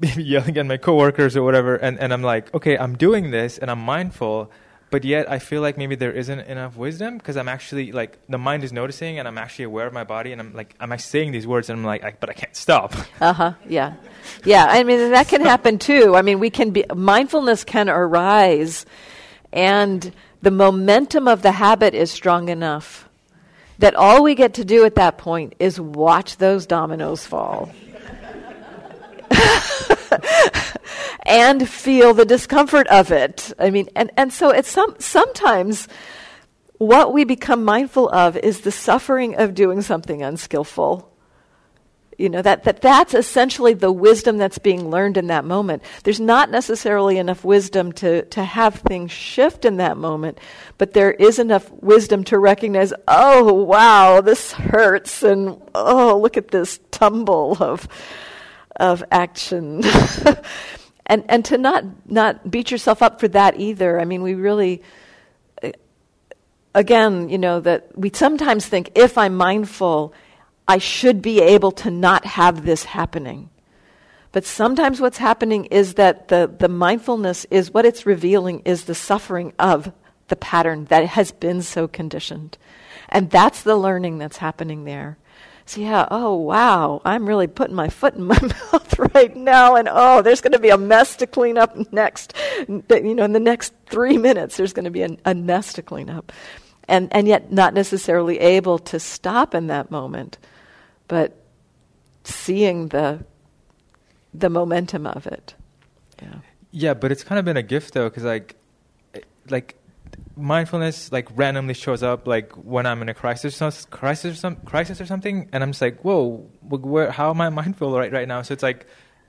maybe 0.00 0.24
yelling 0.34 0.58
at 0.58 0.66
my 0.66 0.76
coworkers 0.76 1.36
or 1.36 1.44
whatever, 1.44 1.76
and 1.76 2.00
and 2.00 2.12
I'm 2.12 2.22
like, 2.22 2.52
okay, 2.52 2.76
I'm 2.76 2.96
doing 2.96 3.30
this, 3.30 3.58
and 3.58 3.70
I'm 3.70 3.78
mindful, 3.78 4.50
but 4.90 5.04
yet 5.04 5.30
I 5.30 5.38
feel 5.38 5.62
like 5.62 5.78
maybe 5.78 5.94
there 5.94 6.10
isn't 6.10 6.40
enough 6.40 6.76
wisdom 6.76 7.16
because 7.16 7.36
I'm 7.36 7.48
actually 7.48 7.92
like 7.92 8.18
the 8.28 8.38
mind 8.38 8.64
is 8.64 8.72
noticing, 8.72 9.20
and 9.20 9.28
I'm 9.28 9.38
actually 9.38 9.66
aware 9.66 9.86
of 9.86 9.92
my 9.92 10.02
body, 10.02 10.32
and 10.32 10.40
I'm 10.40 10.52
like, 10.52 10.74
am 10.80 10.90
I 10.90 10.96
saying 10.96 11.30
these 11.30 11.46
words? 11.46 11.70
And 11.70 11.78
I'm 11.78 11.84
like, 11.84 12.02
I, 12.02 12.16
but 12.18 12.28
I 12.28 12.34
can't 12.34 12.56
stop. 12.56 12.92
Uh 13.20 13.32
huh. 13.32 13.52
Yeah, 13.68 13.94
yeah. 14.44 14.66
I 14.68 14.82
mean, 14.82 15.12
that 15.12 15.28
can 15.28 15.42
happen 15.42 15.78
too. 15.78 16.16
I 16.16 16.22
mean, 16.22 16.40
we 16.40 16.50
can 16.50 16.70
be 16.72 16.84
mindfulness 16.92 17.62
can 17.62 17.88
arise, 17.88 18.84
and 19.52 20.12
the 20.42 20.50
momentum 20.50 21.28
of 21.28 21.42
the 21.42 21.52
habit 21.52 21.94
is 21.94 22.10
strong 22.10 22.48
enough 22.48 23.08
that 23.78 23.94
all 23.94 24.22
we 24.22 24.34
get 24.34 24.54
to 24.54 24.64
do 24.64 24.84
at 24.84 24.94
that 24.96 25.18
point 25.18 25.54
is 25.58 25.80
watch 25.80 26.36
those 26.36 26.66
dominoes 26.66 27.26
fall. 27.26 27.70
and 31.26 31.68
feel 31.68 32.14
the 32.14 32.24
discomfort 32.24 32.86
of 32.88 33.10
it. 33.10 33.52
I 33.58 33.70
mean, 33.70 33.88
and, 33.96 34.10
and 34.16 34.32
so 34.32 34.50
it's 34.50 34.68
some, 34.70 34.94
sometimes 34.98 35.88
what 36.78 37.12
we 37.12 37.24
become 37.24 37.64
mindful 37.64 38.08
of 38.10 38.36
is 38.36 38.60
the 38.60 38.72
suffering 38.72 39.36
of 39.36 39.54
doing 39.54 39.82
something 39.82 40.22
unskillful. 40.22 41.13
You 42.18 42.28
know, 42.28 42.42
that, 42.42 42.64
that 42.64 42.80
that's 42.80 43.14
essentially 43.14 43.74
the 43.74 43.90
wisdom 43.92 44.38
that's 44.38 44.58
being 44.58 44.90
learned 44.90 45.16
in 45.16 45.26
that 45.28 45.44
moment. 45.44 45.82
There's 46.04 46.20
not 46.20 46.50
necessarily 46.50 47.18
enough 47.18 47.44
wisdom 47.44 47.92
to, 47.92 48.24
to 48.26 48.44
have 48.44 48.76
things 48.76 49.10
shift 49.10 49.64
in 49.64 49.78
that 49.78 49.96
moment, 49.96 50.38
but 50.78 50.92
there 50.92 51.12
is 51.12 51.38
enough 51.38 51.70
wisdom 51.72 52.24
to 52.24 52.38
recognize, 52.38 52.92
oh, 53.08 53.52
wow, 53.52 54.20
this 54.20 54.52
hurts, 54.52 55.22
and 55.22 55.60
oh, 55.74 56.18
look 56.18 56.36
at 56.36 56.48
this 56.48 56.80
tumble 56.90 57.56
of, 57.60 57.88
of 58.76 59.02
action. 59.10 59.82
and 61.06 61.24
and 61.28 61.44
to 61.44 61.58
not 61.58 61.84
not 62.06 62.50
beat 62.50 62.70
yourself 62.70 63.02
up 63.02 63.20
for 63.20 63.28
that 63.28 63.58
either. 63.60 64.00
I 64.00 64.04
mean, 64.04 64.22
we 64.22 64.34
really 64.34 64.82
uh, 65.62 65.72
again, 66.74 67.28
you 67.28 67.38
know, 67.38 67.60
that 67.60 67.96
we 67.96 68.10
sometimes 68.12 68.66
think 68.66 68.92
if 68.94 69.18
I'm 69.18 69.36
mindful, 69.36 70.14
I 70.66 70.78
should 70.78 71.20
be 71.22 71.40
able 71.40 71.72
to 71.72 71.90
not 71.90 72.24
have 72.24 72.64
this 72.64 72.84
happening. 72.84 73.50
But 74.32 74.44
sometimes 74.44 75.00
what's 75.00 75.18
happening 75.18 75.66
is 75.66 75.94
that 75.94 76.28
the, 76.28 76.52
the 76.58 76.68
mindfulness 76.68 77.44
is 77.50 77.72
what 77.72 77.86
it's 77.86 78.06
revealing 78.06 78.60
is 78.64 78.84
the 78.84 78.94
suffering 78.94 79.52
of 79.58 79.92
the 80.28 80.36
pattern 80.36 80.86
that 80.86 81.06
has 81.06 81.30
been 81.30 81.62
so 81.62 81.86
conditioned. 81.86 82.58
And 83.08 83.30
that's 83.30 83.62
the 83.62 83.76
learning 83.76 84.18
that's 84.18 84.38
happening 84.38 84.84
there. 84.84 85.18
So 85.66 85.80
yeah, 85.80 86.06
oh 86.10 86.34
wow, 86.34 87.00
I'm 87.04 87.26
really 87.26 87.46
putting 87.46 87.74
my 87.74 87.88
foot 87.88 88.14
in 88.14 88.24
my 88.24 88.38
mouth 88.72 88.98
right 89.14 89.34
now, 89.34 89.76
and 89.76 89.88
oh, 89.90 90.20
there's 90.20 90.42
going 90.42 90.52
to 90.52 90.58
be 90.58 90.68
a 90.68 90.76
mess 90.76 91.16
to 91.16 91.26
clean 91.26 91.56
up 91.56 91.90
next. 91.92 92.34
You 92.68 92.82
know, 93.14 93.24
in 93.24 93.32
the 93.32 93.40
next 93.40 93.72
three 93.86 94.18
minutes, 94.18 94.56
there's 94.56 94.74
going 94.74 94.84
to 94.84 94.90
be 94.90 95.02
a, 95.02 95.16
a 95.24 95.34
mess 95.34 95.72
to 95.74 95.82
clean 95.82 96.10
up, 96.10 96.32
and 96.86 97.08
and 97.12 97.26
yet 97.26 97.50
not 97.50 97.72
necessarily 97.72 98.38
able 98.40 98.78
to 98.80 99.00
stop 99.00 99.54
in 99.54 99.68
that 99.68 99.90
moment, 99.90 100.36
but 101.08 101.36
seeing 102.24 102.88
the 102.88 103.24
the 104.32 104.50
momentum 104.50 105.06
of 105.06 105.26
it. 105.26 105.54
Yeah. 106.20 106.34
Yeah, 106.72 106.94
but 106.94 107.12
it's 107.12 107.22
kind 107.22 107.38
of 107.38 107.44
been 107.44 107.56
a 107.56 107.62
gift 107.62 107.94
though, 107.94 108.08
because 108.08 108.24
like, 108.24 108.56
eh, 109.14 109.20
like 109.48 109.76
mindfulness 110.36 111.12
like 111.12 111.28
randomly 111.36 111.74
shows 111.74 112.02
up 112.02 112.26
like 112.26 112.50
when 112.54 112.84
I'm 112.84 113.00
in 113.00 113.08
a 113.08 113.14
crisis, 113.14 113.60
crisis, 113.90 114.32
or 114.32 114.36
some 114.36 114.56
crisis 114.56 115.00
or 115.00 115.06
something, 115.06 115.48
and 115.52 115.62
I'm 115.62 115.70
just 115.70 115.80
like, 115.80 116.00
whoa, 116.00 116.38
where, 116.68 117.12
how 117.12 117.30
am 117.30 117.40
I 117.40 117.48
mindful 117.60 117.96
right 117.96 118.12
right 118.12 118.26
now? 118.26 118.42
So 118.42 118.52
it's 118.54 118.62
like, 118.62 118.86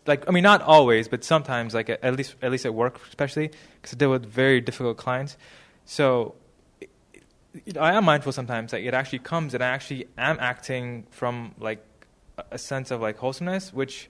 like 0.08 0.28
I 0.28 0.32
mean, 0.32 0.44
not 0.44 0.64
always, 0.64 1.08
but 1.08 1.24
sometimes, 1.24 1.76
like 1.76 1.90
at 1.90 2.16
least 2.16 2.36
at 2.42 2.52
least 2.52 2.66
at 2.66 2.74
work, 2.74 3.00
especially 3.10 3.52
because 3.82 3.94
I 3.94 3.98
deal 3.98 4.10
with 4.10 4.26
very 4.26 4.60
difficult 4.60 4.98
clients. 4.98 5.38
So 5.86 6.34
I 7.80 7.94
am 7.94 8.06
mindful 8.06 8.32
sometimes 8.32 8.72
that 8.72 8.82
it 8.82 8.94
actually 8.94 9.20
comes, 9.20 9.54
and 9.54 9.64
I 9.64 9.68
actually 9.68 10.08
am 10.18 10.38
acting 10.40 11.06
from 11.12 11.54
like 11.60 11.84
a 12.52 12.58
sense 12.58 12.92
of 12.92 13.02
like 13.02 13.18
wholesomeness, 13.18 13.74
which 13.74 14.10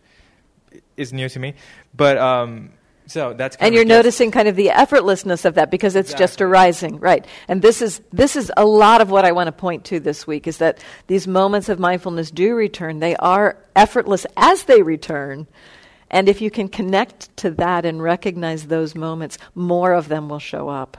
is 0.97 1.13
new 1.13 1.29
to 1.29 1.39
me, 1.39 1.53
but. 1.95 2.17
um 2.17 2.71
so 3.07 3.33
that's 3.33 3.55
and 3.57 3.75
you're 3.75 3.85
noticing 3.85 4.31
kind 4.31 4.47
of 4.47 4.55
the 4.55 4.67
effortlessness 4.69 5.45
of 5.45 5.55
that 5.55 5.69
because 5.69 5.95
it's 5.95 6.09
exactly. 6.09 6.23
just 6.23 6.41
arising, 6.41 6.99
right? 6.99 7.25
And 7.47 7.61
this 7.61 7.81
is 7.81 8.01
this 8.11 8.35
is 8.35 8.51
a 8.57 8.65
lot 8.65 9.01
of 9.01 9.11
what 9.11 9.25
I 9.25 9.31
want 9.31 9.47
to 9.47 9.51
point 9.51 9.85
to 9.85 9.99
this 9.99 10.25
week 10.25 10.47
is 10.47 10.57
that 10.57 10.79
these 11.05 11.27
moments 11.27 11.69
of 11.69 11.77
mindfulness 11.77 12.31
do 12.31 12.55
return. 12.55 12.99
They 12.99 13.15
are 13.17 13.57
effortless 13.75 14.25
as 14.37 14.63
they 14.63 14.81
return, 14.81 15.45
and 16.09 16.27
if 16.27 16.41
you 16.41 16.49
can 16.49 16.67
connect 16.67 17.35
to 17.37 17.51
that 17.51 17.85
and 17.85 18.01
recognize 18.01 18.67
those 18.67 18.95
moments, 18.95 19.37
more 19.53 19.93
of 19.93 20.07
them 20.07 20.27
will 20.27 20.39
show 20.39 20.69
up, 20.69 20.97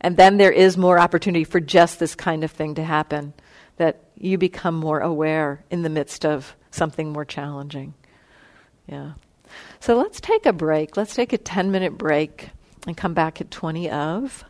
and 0.00 0.16
then 0.16 0.38
there 0.38 0.52
is 0.52 0.76
more 0.76 0.98
opportunity 0.98 1.44
for 1.44 1.60
just 1.60 1.98
this 1.98 2.14
kind 2.14 2.44
of 2.44 2.50
thing 2.50 2.74
to 2.76 2.84
happen. 2.84 3.34
That 3.76 4.04
you 4.16 4.36
become 4.36 4.74
more 4.74 5.00
aware 5.00 5.64
in 5.70 5.82
the 5.82 5.88
midst 5.88 6.26
of 6.26 6.54
something 6.70 7.12
more 7.12 7.24
challenging. 7.24 7.94
Yeah. 8.86 9.12
So 9.80 9.96
let's 9.96 10.20
take 10.20 10.46
a 10.46 10.52
break. 10.52 10.96
Let's 10.96 11.14
take 11.14 11.32
a 11.32 11.38
10 11.38 11.70
minute 11.70 11.96
break 11.96 12.50
and 12.86 12.96
come 12.96 13.14
back 13.14 13.40
at 13.40 13.50
20 13.50 13.90
of. 13.90 14.44